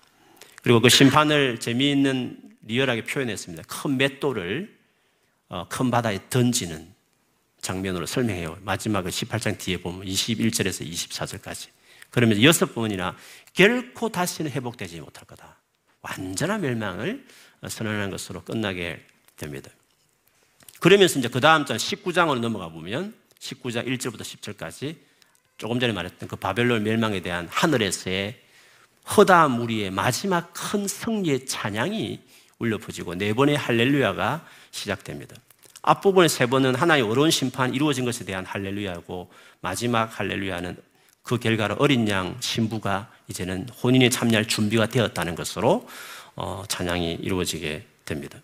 그리고 0.62 0.80
그 0.80 0.88
심판을 0.88 1.58
재미있는 1.58 2.38
리얼하게 2.62 3.04
표현했습니다. 3.04 3.64
큰 3.66 3.96
맷돌을 3.96 4.78
어, 5.48 5.66
큰 5.68 5.90
바다에 5.90 6.20
던지는 6.30 6.94
장면으로 7.60 8.06
설명해요. 8.06 8.58
마지막 8.62 9.04
18장 9.04 9.58
뒤에 9.58 9.78
보면 9.78 10.06
21절에서 10.06 10.88
24절까지. 10.90 11.68
그러면서 12.10 12.42
여섯 12.42 12.74
번이나 12.74 13.16
결코 13.52 14.08
다시는 14.08 14.50
회복되지 14.50 15.00
못할 15.00 15.24
거다. 15.24 15.58
완전한 16.00 16.60
멸망을 16.60 17.26
선언하는 17.66 18.10
것으로 18.10 18.42
끝나게 18.42 19.04
됩니다. 19.36 19.70
그러면서 20.80 21.18
이제 21.18 21.28
그 21.28 21.40
다음 21.40 21.64
장 21.66 21.76
19장으로 21.76 22.38
넘어가 22.38 22.68
보면 22.68 23.14
19장 23.38 23.86
1절부터 23.86 24.20
10절까지 24.20 24.96
조금 25.56 25.80
전에 25.80 25.92
말했던 25.92 26.28
그 26.28 26.36
바벨론 26.36 26.84
멸망에 26.84 27.20
대한 27.20 27.48
하늘에서의 27.50 28.40
허다 29.16 29.48
무리의 29.48 29.90
마지막 29.90 30.52
큰 30.52 30.86
승리의 30.86 31.46
찬양이 31.46 32.20
울려 32.58 32.78
퍼지고 32.78 33.14
네 33.14 33.32
번의 33.32 33.56
할렐루야가 33.56 34.46
시작됩니다. 34.70 35.36
앞부분의 35.82 36.28
세 36.28 36.46
번은 36.46 36.74
하나의 36.74 37.02
어려운 37.02 37.30
심판 37.30 37.74
이루어진 37.74 38.04
것에 38.04 38.24
대한 38.24 38.44
할렐루야고 38.44 39.30
마지막 39.60 40.18
할렐루야는 40.18 40.76
그 41.22 41.38
결과로 41.38 41.76
어린 41.78 42.08
양 42.08 42.36
신부가 42.40 43.10
이제는 43.28 43.68
혼인에 43.82 44.08
참여할 44.08 44.46
준비가 44.46 44.86
되었다는 44.86 45.34
것으로 45.34 45.86
어, 46.36 46.64
찬양이 46.68 47.14
이루어지게 47.14 47.84
됩니다. 48.04 48.38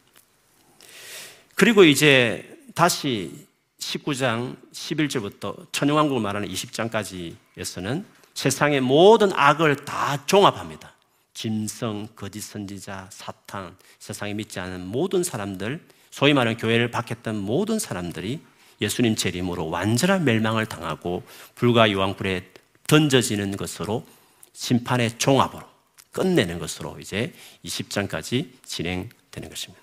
그리고 1.54 1.84
이제 1.84 2.58
다시 2.74 3.46
19장 3.78 4.56
11절부터 4.72 5.72
천영왕국을 5.72 6.20
말하는 6.20 6.48
20장까지에서는 6.48 8.04
세상의 8.34 8.80
모든 8.80 9.32
악을 9.32 9.84
다 9.84 10.26
종합합니다. 10.26 10.92
짐승, 11.34 12.08
거짓 12.16 12.40
선지자, 12.40 13.08
사탄, 13.10 13.76
세상에 13.98 14.34
믿지 14.34 14.60
않은 14.60 14.86
모든 14.86 15.22
사람들, 15.22 15.80
소위 16.14 16.32
말하는 16.32 16.56
교회를 16.56 16.92
박했던 16.92 17.36
모든 17.40 17.80
사람들이 17.80 18.40
예수님 18.80 19.16
재림으로 19.16 19.68
완전한 19.68 20.24
멸망을 20.24 20.64
당하고 20.64 21.24
불과 21.56 21.90
유황불에 21.90 22.52
던져지는 22.86 23.56
것으로 23.56 24.06
심판의 24.52 25.18
종합으로 25.18 25.64
끝내는 26.12 26.60
것으로 26.60 27.00
이제 27.00 27.32
20장까지 27.64 28.48
진행되는 28.64 29.48
것입니다. 29.48 29.82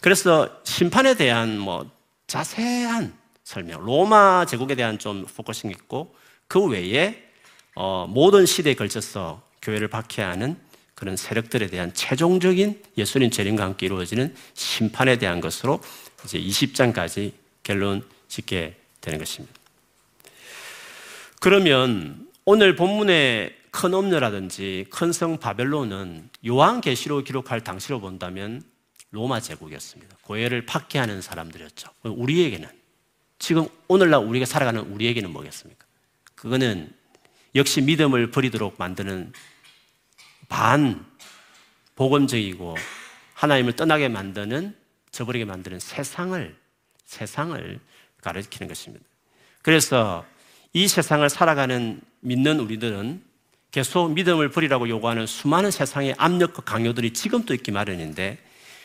그래서 0.00 0.48
심판에 0.64 1.16
대한 1.16 1.58
뭐 1.58 1.90
자세한 2.26 3.12
설명, 3.44 3.84
로마 3.84 4.46
제국에 4.46 4.74
대한 4.74 4.98
좀 4.98 5.26
focusing 5.26 5.70
있고 5.70 6.16
그 6.48 6.64
외에 6.64 7.22
어, 7.74 8.06
모든 8.08 8.46
시대에 8.46 8.72
걸쳐서 8.72 9.42
교회를 9.60 9.88
박해하는 9.88 10.58
그런 11.02 11.16
세력들에 11.16 11.66
대한 11.66 11.92
최종적인 11.92 12.80
예수님 12.96 13.32
재림과 13.32 13.64
함께 13.64 13.86
이루어지는 13.86 14.32
심판에 14.54 15.18
대한 15.18 15.40
것으로 15.40 15.80
이제 16.24 16.38
20장까지 16.38 17.32
결론 17.64 18.04
짓게 18.28 18.76
되는 19.00 19.18
것입니다. 19.18 19.52
그러면 21.40 22.28
오늘 22.44 22.76
본문의 22.76 23.52
큰 23.72 23.94
음녀라든지 23.94 24.86
큰 24.90 25.10
성 25.10 25.38
바벨론은 25.38 26.30
요한계시록 26.46 27.24
기록할 27.24 27.64
당시로 27.64 27.98
본다면 27.98 28.62
로마 29.10 29.40
제국이었습니다. 29.40 30.18
고해를 30.20 30.66
박해하는 30.66 31.20
사람들이었죠. 31.20 31.88
우리에게는 32.04 32.68
지금 33.40 33.66
오늘날 33.88 34.22
우리가 34.22 34.46
살아가는 34.46 34.80
우리에게는 34.82 35.32
뭐겠습니까? 35.32 35.84
그거는 36.36 36.92
역시 37.56 37.80
믿음을 37.80 38.30
버리도록 38.30 38.76
만드는 38.78 39.32
반 40.52 41.02
복음적이고 41.96 42.76
하나님을 43.32 43.72
떠나게 43.72 44.08
만드는 44.08 44.76
저버리게 45.10 45.46
만드는 45.46 45.80
세상을 45.80 46.54
세상을 47.06 47.80
가르치는 48.20 48.68
것입니다. 48.68 49.02
그래서 49.62 50.26
이 50.74 50.88
세상을 50.88 51.26
살아가는 51.30 52.02
믿는 52.20 52.60
우리들은 52.60 53.22
계속 53.70 54.12
믿음을 54.12 54.50
버리라고 54.50 54.90
요구하는 54.90 55.26
수많은 55.26 55.70
세상의 55.70 56.16
압력과 56.18 56.60
강요들이 56.62 57.14
지금도 57.14 57.54
있기 57.54 57.70
마련인데 57.70 58.38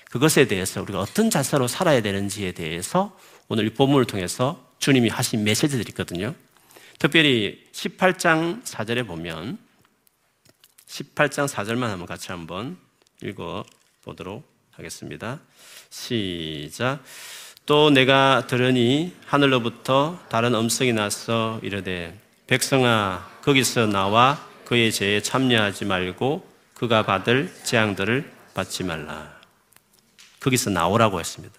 그것에 0.09 0.47
대해서 0.47 0.82
우리가 0.82 1.01
어떤 1.01 1.30
자세로 1.30 1.68
살아야 1.68 2.01
되는지에 2.01 2.53
대해서 2.53 3.18
오늘 3.49 3.68
이 3.68 3.74
본문을 3.74 4.05
통해서 4.05 4.72
주님이 4.80 5.09
하신 5.09 5.43
메시지들이 5.43 5.89
있거든요. 5.89 6.34
특별히 6.97 7.61
18장 7.74 8.63
4절에 8.63 9.05
보면 9.05 9.66
18장 10.88 11.48
4절만 11.48 11.88
한번 11.88 12.08
같이 12.08 12.32
한번 12.32 12.78
읽어 13.22 13.66
보도록 14.04 14.48
하겠습니다. 14.72 15.40
시작. 15.90 17.04
또 17.66 17.90
내가 17.90 18.48
들으니 18.48 19.14
하늘로부터 19.26 20.20
다른 20.30 20.56
음성이 20.56 20.94
나서 20.94 21.60
이르되 21.62 22.18
백성아 22.48 23.42
거기서 23.42 23.88
나와 23.88 24.42
그의 24.66 24.92
죄에 24.92 25.22
참여하지 25.22 25.86
말고 25.86 26.48
그가 26.74 27.04
받을 27.04 27.54
재앙들을 27.64 28.32
받지 28.54 28.84
말라. 28.84 29.36
거기서 30.40 30.70
나오라고 30.70 31.20
했습니다. 31.20 31.54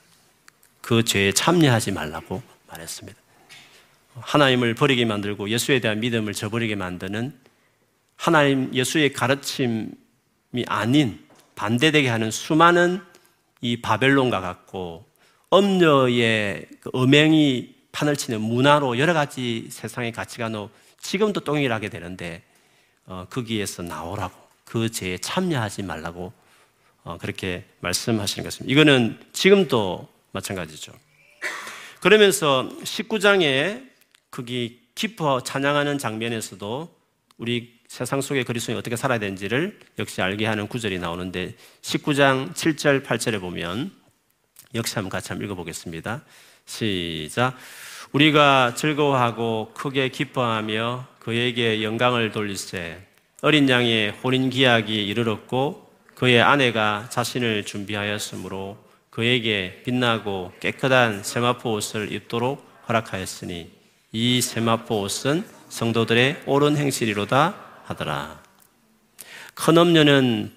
그 0.80 1.04
죄에 1.04 1.32
참여하지 1.32 1.92
말라고 1.92 2.42
말했습니다. 2.68 3.18
하나님을 4.20 4.74
버리게 4.74 5.04
만들고 5.04 5.50
예수에 5.50 5.80
대한 5.80 6.00
믿음을 6.00 6.32
저버리게 6.32 6.76
만드는 6.76 7.47
하나님 8.18 8.74
예수의 8.74 9.12
가르침이 9.12 9.86
아닌 10.66 11.24
반대되게 11.54 12.08
하는 12.08 12.30
수많은 12.30 13.00
이 13.60 13.80
바벨론과 13.80 14.40
같고 14.40 15.06
엄녀의 15.50 16.66
그 16.80 16.90
음행이 16.94 17.74
판을 17.92 18.16
치는 18.16 18.40
문화로 18.40 18.98
여러 18.98 19.14
가지 19.14 19.68
세상의 19.70 20.12
가치관으로 20.12 20.68
지금도 21.00 21.40
동일하게 21.40 21.88
되는데 21.88 22.42
어, 23.06 23.26
거기에서 23.30 23.82
나오라고 23.82 24.36
그 24.64 24.90
죄에 24.90 25.18
참여하지 25.18 25.84
말라고 25.84 26.32
어, 27.04 27.18
그렇게 27.18 27.64
말씀하시는 27.80 28.44
것입니다. 28.44 28.72
이거는 28.72 29.18
지금도 29.32 30.08
마찬가지죠. 30.32 30.92
그러면서 32.00 32.68
19장에 32.82 33.88
거기 34.30 34.80
기뻐 34.94 35.42
찬양하는 35.42 35.98
장면에서도 35.98 36.94
우리 37.38 37.77
세상 37.88 38.20
속의 38.20 38.44
그리스도인이 38.44 38.78
어떻게 38.78 38.96
살아야 38.96 39.18
되는지를 39.18 39.80
역시 39.98 40.20
알게 40.20 40.46
하는 40.46 40.68
구절이 40.68 40.98
나오는데 40.98 41.54
19장 41.80 42.52
7절 42.52 43.04
8절에 43.04 43.40
보면 43.40 43.90
역시 44.74 44.94
한번 44.94 45.08
같이 45.10 45.30
한번 45.30 45.46
읽어보겠습니다. 45.46 46.22
시작. 46.66 47.56
우리가 48.12 48.74
즐거워하고 48.74 49.72
크게 49.74 50.10
기뻐하며 50.10 51.06
그에게 51.18 51.82
영광을 51.82 52.30
돌리세 52.30 52.98
어린 53.40 53.68
양의 53.68 54.10
혼인 54.22 54.50
기약이 54.50 55.06
이르렀고 55.06 55.90
그의 56.14 56.42
아내가 56.42 57.08
자신을 57.10 57.64
준비하였으므로 57.64 58.76
그에게 59.08 59.82
빛나고 59.84 60.52
깨끗한 60.60 61.22
세마포 61.22 61.72
옷을 61.72 62.12
입도록 62.12 62.68
허락하였으니 62.88 63.70
이 64.12 64.40
세마포 64.42 65.00
옷은 65.00 65.44
성도들의 65.68 66.42
옳은 66.46 66.76
행실이로다 66.76 67.67
하더라. 67.88 68.42
큰 69.54 69.78
엄녀는 69.78 70.54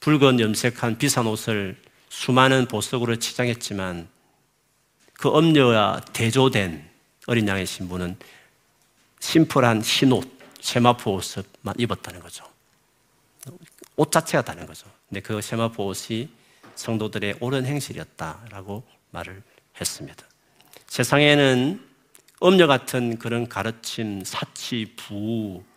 붉은 0.00 0.40
염색한 0.40 0.98
비싼 0.98 1.26
옷을 1.26 1.80
수많은 2.08 2.66
보석으로 2.66 3.16
치장했지만 3.16 4.08
그 5.14 5.28
엄녀와 5.28 6.00
대조된 6.12 6.88
어린 7.26 7.48
양의 7.48 7.66
신부는 7.66 8.16
심플한 9.20 9.82
흰 9.82 10.12
옷, 10.12 10.38
세마포 10.60 11.14
옷만 11.14 11.74
입었다는 11.78 12.20
거죠. 12.20 12.44
옷 13.96 14.12
자체가 14.12 14.44
다른 14.44 14.66
거죠. 14.66 14.86
근데 15.08 15.20
그 15.20 15.40
세마포 15.40 15.86
옷이 15.86 16.28
성도들의 16.74 17.36
옳은 17.40 17.64
행실이었다라고 17.64 18.84
말을 19.10 19.42
했습니다. 19.80 20.24
세상에는 20.88 21.80
엄녀 22.40 22.66
같은 22.66 23.18
그런 23.18 23.48
가르침, 23.48 24.22
사치, 24.24 24.94
부, 24.96 25.62
어, 25.64 25.75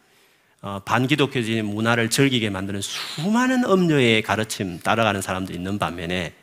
반기독교적인 0.62 1.66
문화를 1.66 2.10
즐기게 2.10 2.50
만드는 2.50 2.82
수많은 2.82 3.66
엄녀의 3.66 4.22
가르침 4.22 4.80
따라가는 4.80 5.22
사람도 5.22 5.54
있는 5.54 5.80
반면에 5.80 6.34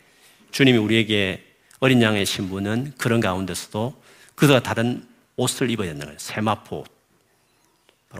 주님이 0.52 0.78
우리에게 0.78 1.44
어린 1.80 2.00
양의 2.00 2.24
신부는 2.24 2.94
그런 2.96 3.20
가운데서도 3.20 4.02
그들과 4.34 4.62
다른 4.62 5.06
옷을 5.36 5.70
입어야 5.70 5.88
된다는 5.88 6.12
거예요. 6.12 6.18
세마포 6.18 6.78
옷. 6.78 6.86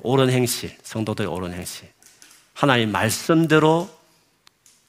옳은 0.02 0.30
행실, 0.30 0.76
성도들의 0.82 1.30
옳은 1.30 1.54
행실. 1.54 1.88
하나님 2.52 2.92
말씀대로 2.92 3.88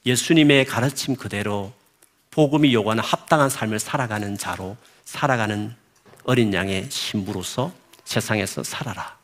예수님의 0.04 0.66
가르침 0.66 1.16
그대로 1.16 1.72
복음이 2.30 2.72
요구하는 2.72 3.02
합당한 3.02 3.48
삶을 3.50 3.78
살아가는 3.78 4.36
자로 4.36 4.76
살아가는 5.04 5.74
어린 6.24 6.52
양의 6.52 6.90
신부로서 6.90 7.72
세상에서 8.04 8.62
살아라. 8.62 9.17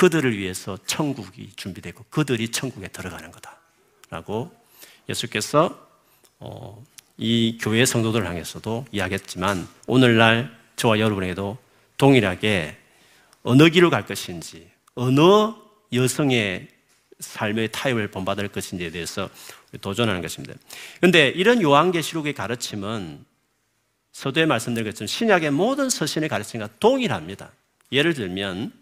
그들을 0.00 0.38
위해서 0.38 0.78
천국이 0.86 1.50
준비되고 1.56 2.06
그들이 2.08 2.50
천국에 2.50 2.88
들어가는 2.88 3.30
거다. 3.32 3.60
라고 4.08 4.50
예수께서 5.10 5.88
어, 6.38 6.82
이 7.18 7.58
교회 7.60 7.84
성도들을 7.84 8.26
향해서도 8.26 8.86
이야기했지만 8.92 9.68
오늘날 9.86 10.58
저와 10.76 11.00
여러분에게도 11.00 11.58
동일하게 11.98 12.78
어느 13.42 13.68
길로 13.68 13.90
갈 13.90 14.06
것인지 14.06 14.70
어느 14.94 15.20
여성의 15.92 16.68
삶의 17.18 17.70
타협을 17.70 18.10
본받을 18.10 18.48
것인지에 18.48 18.90
대해서 18.92 19.28
도전하는 19.82 20.22
것입니다. 20.22 20.54
그런데 20.98 21.28
이런 21.28 21.60
요한계시록의 21.60 22.32
가르침은 22.32 23.22
서두에 24.12 24.46
말씀드린 24.46 24.90
것처럼 24.90 25.08
신약의 25.08 25.50
모든 25.50 25.90
서신의 25.90 26.30
가르침과 26.30 26.70
동일합니다. 26.80 27.52
예를 27.92 28.14
들면 28.14 28.79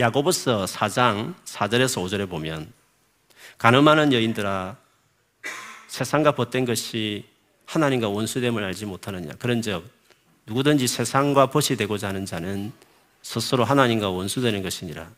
야고보서 0.00 0.64
4장 0.64 1.34
4절에서 1.44 2.02
5절에 2.02 2.28
보면 2.28 2.72
가늠하는 3.58 4.14
여인들아 4.14 4.76
세상과 5.88 6.32
벗된 6.32 6.64
것이 6.64 7.26
하나님과 7.66 8.08
원수됨을 8.08 8.64
알지 8.64 8.86
못하느냐? 8.86 9.32
그런즉 9.38 9.84
누구든지 10.46 10.86
세상과 10.86 11.50
벗이 11.50 11.76
되고자 11.76 12.08
하는 12.08 12.24
자는 12.24 12.72
스스로 13.22 13.64
하나님과 13.64 14.08
원수되는 14.08 14.62
것이니라. 14.62 15.10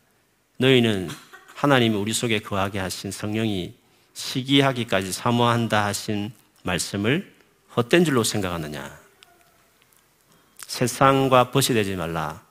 너희는 0.59 1.09
하나님이 1.55 1.97
우리 1.97 2.13
속에 2.13 2.41
거하게 2.41 2.81
하신 2.81 3.13
성령이 3.13 3.75
시기하기까지 4.15 5.13
사모한다 5.13 5.85
하신 5.87 6.33
말씀을 6.65 7.33
헛된 7.77 8.05
줄로 8.05 8.25
생각하느냐? 8.25 8.99
세상과 10.67 11.53
벗이 11.53 11.69
되지 11.69 11.95
말라 11.95 12.43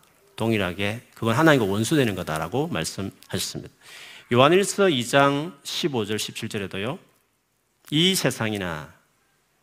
동일하게 0.41 1.01
그건 1.13 1.35
하나님과 1.35 1.71
원수되는 1.71 2.15
거다라고 2.15 2.67
말씀하셨습니다. 2.69 3.71
요한일서 4.33 4.85
2장 4.85 5.53
15절 5.61 6.15
17절에도요. 6.15 6.97
이 7.91 8.15
세상이나 8.15 8.91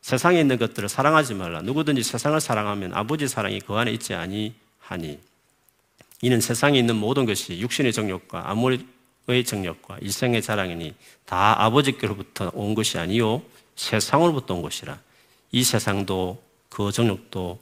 세상에 0.02 0.38
있는 0.38 0.56
것들을 0.56 0.88
사랑하지 0.88 1.34
말라. 1.34 1.62
누구든지 1.62 2.04
세상을 2.04 2.40
사랑하면 2.40 2.94
아버지 2.94 3.26
사랑이 3.26 3.58
그 3.60 3.74
안에 3.74 3.90
있지 3.90 4.14
아니하니 4.14 5.18
이는 6.22 6.40
세상에 6.40 6.78
있는 6.78 6.94
모든 6.94 7.26
것이 7.26 7.58
육신의 7.58 7.92
정욕과 7.92 8.48
아무의 8.48 9.44
정욕과 9.44 9.98
일생의 10.00 10.42
자랑이니 10.42 10.94
다 11.24 11.60
아버지께로부터 11.64 12.52
온 12.54 12.76
것이 12.76 12.98
아니요 12.98 13.42
세상으로부터 13.74 14.54
온 14.54 14.62
것이라. 14.62 14.96
이 15.50 15.64
세상도 15.64 16.40
그 16.68 16.92
정욕도 16.92 17.58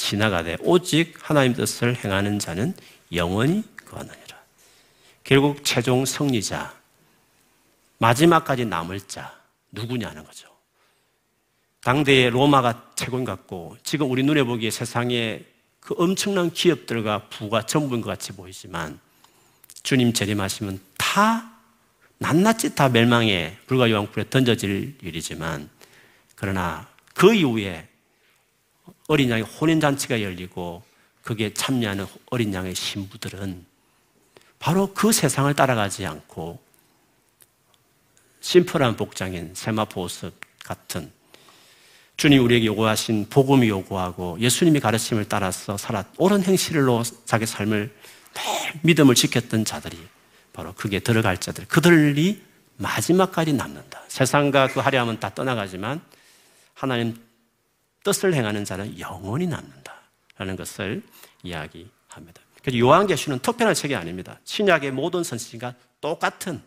지나가되 0.00 0.56
오직 0.60 1.14
하나님 1.20 1.52
뜻을 1.54 1.96
행하는 1.96 2.38
자는 2.38 2.74
영원히 3.12 3.62
거하느니라. 3.84 4.38
결국 5.24 5.64
최종 5.64 6.04
승리자, 6.04 6.74
마지막까지 7.98 8.64
남을 8.64 9.00
자 9.02 9.38
누구냐는 9.70 10.24
거죠. 10.24 10.48
당대의 11.82 12.30
로마가 12.30 12.92
최고인 12.94 13.24
것 13.24 13.32
같고 13.32 13.76
지금 13.82 14.10
우리 14.10 14.22
눈에 14.22 14.42
보기에 14.42 14.70
세상에 14.70 15.44
그 15.80 15.94
엄청난 15.98 16.50
기업들과 16.50 17.28
부가 17.28 17.64
전부인 17.64 18.00
것 18.00 18.10
같이 18.10 18.32
보이지만 18.32 18.98
주님 19.82 20.12
재림하시면 20.12 20.80
다 20.98 21.52
낱낱이 22.18 22.74
다 22.74 22.88
멸망에 22.88 23.56
불과 23.66 23.90
요한불에 23.90 24.28
던져질 24.28 24.98
일이지만 25.02 25.70
그러나 26.34 26.86
그 27.14 27.34
이후에 27.34 27.89
어린 29.10 29.28
양의 29.28 29.42
혼인잔치가 29.42 30.22
열리고 30.22 30.84
거기에 31.24 31.52
참여하는 31.52 32.06
어린 32.30 32.54
양의 32.54 32.76
신부들은 32.76 33.66
바로 34.60 34.94
그 34.94 35.10
세상을 35.10 35.52
따라가지 35.54 36.06
않고 36.06 36.60
심플한 38.38 38.96
복장인 38.96 39.52
세마포스 39.52 40.30
같은 40.64 41.10
주님 42.16 42.44
우리에게 42.44 42.66
요구하신 42.66 43.26
복음이 43.30 43.68
요구하고 43.68 44.38
예수님이 44.38 44.78
가르침을 44.78 45.24
따라서 45.28 45.76
살아 45.76 46.04
옳은 46.16 46.44
행실로 46.44 47.02
자기 47.24 47.46
삶을 47.46 47.92
믿음을 48.82 49.16
지켰던 49.16 49.64
자들이 49.64 49.98
바로 50.52 50.72
그게 50.74 51.00
들어갈 51.00 51.36
자들 51.36 51.66
그들이 51.66 52.40
마지막까지 52.76 53.54
남는다. 53.54 54.02
세상과 54.06 54.68
그 54.68 54.78
화려함은 54.78 55.18
다 55.18 55.34
떠나가지만 55.34 56.00
하나님 56.74 57.16
뜻을 58.04 58.34
행하는 58.34 58.64
자는 58.64 58.98
영원히 58.98 59.46
남는다 59.46 59.94
라는 60.36 60.56
것을 60.56 61.02
이야기합니다. 61.42 62.42
그래서 62.62 62.78
요한계시는 62.78 63.40
특별한 63.40 63.74
책이 63.74 63.94
아닙니다. 63.94 64.38
신약의 64.44 64.92
모든 64.92 65.22
선지가 65.22 65.74
똑같은 66.00 66.62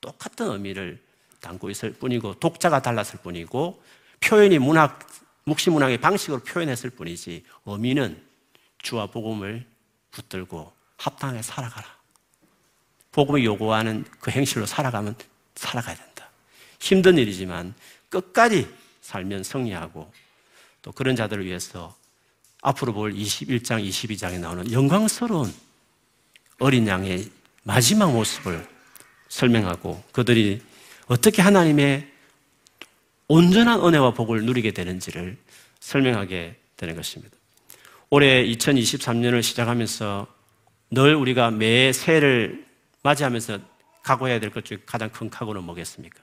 똑같은 0.00 0.50
의미를 0.50 1.02
담고 1.40 1.70
있을 1.70 1.92
뿐이고 1.92 2.34
독자가 2.34 2.82
달랐을 2.82 3.20
뿐이고 3.22 3.82
표현이 4.20 4.58
문학 4.58 5.06
묵시 5.44 5.70
문학의 5.70 5.98
방식으로 5.98 6.40
표현했을 6.40 6.90
뿐이지 6.90 7.44
의미는 7.66 8.20
주와 8.78 9.06
복음을 9.06 9.64
붙들고 10.10 10.72
합당하게 10.96 11.42
살아가라. 11.42 11.86
복음이 13.12 13.44
요구하는 13.44 14.04
그 14.20 14.30
행실로 14.30 14.66
살아가면 14.66 15.14
살아가야 15.54 15.94
된다. 15.94 16.28
힘든 16.80 17.16
일이지만 17.16 17.74
끝까지 18.08 18.68
살면 19.00 19.44
승리하고 19.44 20.12
또 20.86 20.92
그런 20.92 21.16
자들을 21.16 21.44
위해서 21.44 21.96
앞으로 22.62 22.92
볼 22.92 23.12
21장, 23.12 23.84
22장에 23.84 24.38
나오는 24.38 24.70
영광스러운 24.70 25.52
어린 26.60 26.86
양의 26.86 27.28
마지막 27.64 28.12
모습을 28.12 28.64
설명하고 29.28 30.00
그들이 30.12 30.62
어떻게 31.08 31.42
하나님의 31.42 32.08
온전한 33.26 33.80
은혜와 33.84 34.12
복을 34.12 34.44
누리게 34.44 34.70
되는지를 34.70 35.36
설명하게 35.80 36.54
되는 36.76 36.94
것입니다. 36.94 37.36
올해 38.08 38.44
2023년을 38.46 39.42
시작하면서 39.42 40.28
늘 40.92 41.16
우리가 41.16 41.50
매 41.50 41.92
새해를 41.92 42.64
맞이하면서 43.02 43.58
각오해야 44.04 44.38
될 44.38 44.50
것 44.50 44.64
중에 44.64 44.78
가장 44.86 45.10
큰 45.10 45.28
각오는 45.28 45.64
뭐겠습니까? 45.64 46.22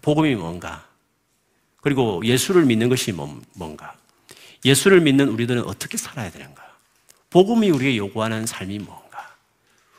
복음이 0.00 0.36
뭔가? 0.36 0.89
그리고 1.80 2.20
예수를 2.24 2.64
믿는 2.64 2.88
것이 2.88 3.12
뭔가? 3.12 3.94
예수를 4.64 5.00
믿는 5.00 5.28
우리들은 5.28 5.64
어떻게 5.64 5.96
살아야 5.96 6.30
되는가? 6.30 6.62
복음이 7.30 7.70
우리에게 7.70 7.96
요구하는 7.96 8.46
삶이 8.46 8.78
뭔가? 8.80 9.34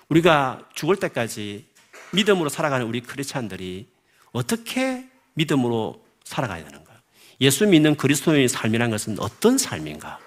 우리가 0.09 0.67
죽을 0.75 0.97
때까지 0.97 1.65
믿음으로 2.11 2.49
살아가는 2.49 2.85
우리 2.85 3.01
크리스찬들이 3.01 3.87
어떻게 4.31 5.05
믿음으로 5.33 6.03
살아가야 6.23 6.63
되는가? 6.63 6.91
예수 7.39 7.65
믿는 7.65 7.95
그리스도인의 7.95 8.49
삶이란 8.49 8.91
것은 8.91 9.19
어떤 9.19 9.57
삶인가? 9.57 10.19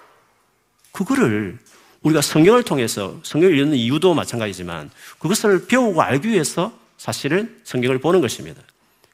그거를 0.91 1.57
우리가 2.01 2.21
성경을 2.21 2.63
통해서 2.63 3.19
성경을 3.23 3.57
읽는 3.57 3.77
이유도 3.77 4.13
마찬가지지만 4.13 4.91
그것을 5.19 5.67
배우고 5.67 6.01
알기 6.01 6.29
위해서 6.29 6.77
사실은 6.97 7.59
성경을 7.63 7.99
보는 7.99 8.21
것입니다. 8.21 8.61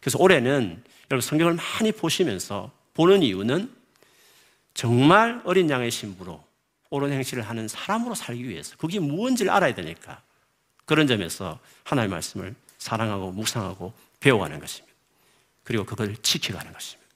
그래서 0.02 0.18
올해는 0.20 0.84
여러분 1.10 1.22
성경을 1.22 1.54
많이 1.54 1.92
보시면서 1.92 2.72
보는 2.94 3.24
이유는 3.24 3.74
정말 4.74 5.42
어린 5.46 5.70
양의 5.70 5.92
신부로 5.92 6.44
옳은 6.90 7.12
행실을 7.14 7.44
하는 7.44 7.68
사람으로 7.68 8.16
살기 8.16 8.48
위해서 8.50 8.76
그게 8.78 9.00
무언지를 9.00 9.52
알아야 9.52 9.74
되니까 9.74 10.22
그런 10.86 11.08
점에서 11.08 11.60
하나님의 11.84 12.16
말씀을 12.16 12.56
사랑하고 12.78 13.32
묵상하고 13.32 13.94
배워가는 14.20 14.60
것입니다. 14.60 14.94
그리고 15.64 15.86
그걸 15.86 16.16
지켜가는 16.18 16.74
것입니다. 16.74 17.10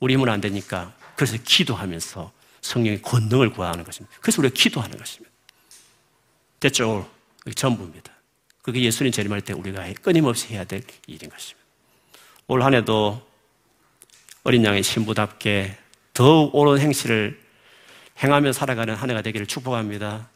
우리 0.00 0.14
힘은 0.14 0.28
안 0.28 0.40
되니까 0.40 0.94
그래서 1.16 1.36
기도하면서 1.42 2.32
성령의 2.60 3.02
권능을 3.02 3.50
구하는 3.50 3.84
것입니다. 3.84 4.16
그래서 4.20 4.40
우리가 4.40 4.54
기도하는 4.54 4.96
것입니다. 4.96 5.34
대쪽 6.60 7.10
전부입니다. 7.54 8.12
그게 8.62 8.82
예수님 8.82 9.12
재림할 9.12 9.40
때 9.40 9.52
우리가 9.52 9.84
끊임없이 10.02 10.48
해야 10.48 10.64
될 10.64 10.82
일인 11.06 11.30
것입니다. 11.30 11.57
올 12.50 12.62
한 12.62 12.72
해도 12.72 13.20
어린 14.42 14.64
양의 14.64 14.82
신부답게 14.82 15.76
더욱 16.14 16.54
옳은 16.54 16.80
행실을 16.80 17.38
행하며 18.22 18.54
살아가는 18.54 18.94
한 18.94 19.10
해가 19.10 19.20
되기를 19.20 19.46
축복합니다. 19.46 20.28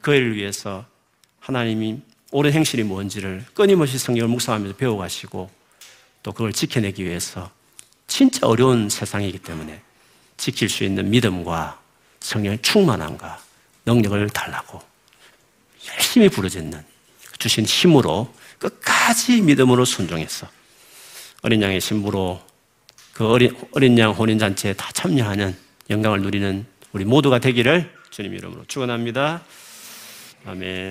그 0.00 0.14
일을 0.14 0.36
위해서 0.36 0.86
하나님이 1.38 2.00
옳은 2.32 2.52
행실이 2.52 2.84
뭔지를 2.84 3.44
끊임없이 3.52 3.98
성경을 3.98 4.28
묵상하면서 4.28 4.76
배워가시고 4.76 5.50
또 6.22 6.32
그걸 6.32 6.54
지켜내기 6.54 7.04
위해서 7.04 7.50
진짜 8.06 8.46
어려운 8.46 8.88
세상이기 8.88 9.40
때문에 9.40 9.82
지킬 10.38 10.70
수 10.70 10.82
있는 10.84 11.10
믿음과 11.10 11.78
성령의 12.20 12.62
충만함과 12.62 13.38
능력을 13.84 14.30
달라고 14.30 14.80
열심히 15.88 16.30
부르짖는 16.30 16.82
주신 17.38 17.66
힘으로 17.66 18.32
끝까지 18.58 19.42
믿음으로 19.42 19.84
순종했어. 19.84 20.48
어린 21.42 21.62
양의 21.62 21.80
신부로 21.80 22.40
그 23.12 23.26
어린, 23.26 23.56
어린 23.72 23.98
양 23.98 24.12
혼인잔치에 24.12 24.74
다 24.74 24.90
참여하는 24.92 25.54
영광을 25.90 26.20
누리는 26.22 26.66
우리 26.92 27.04
모두가 27.04 27.38
되기를 27.38 27.90
주님 28.10 28.34
이름으로 28.34 28.64
축원합니다. 28.66 29.42
아멘. 30.46 30.88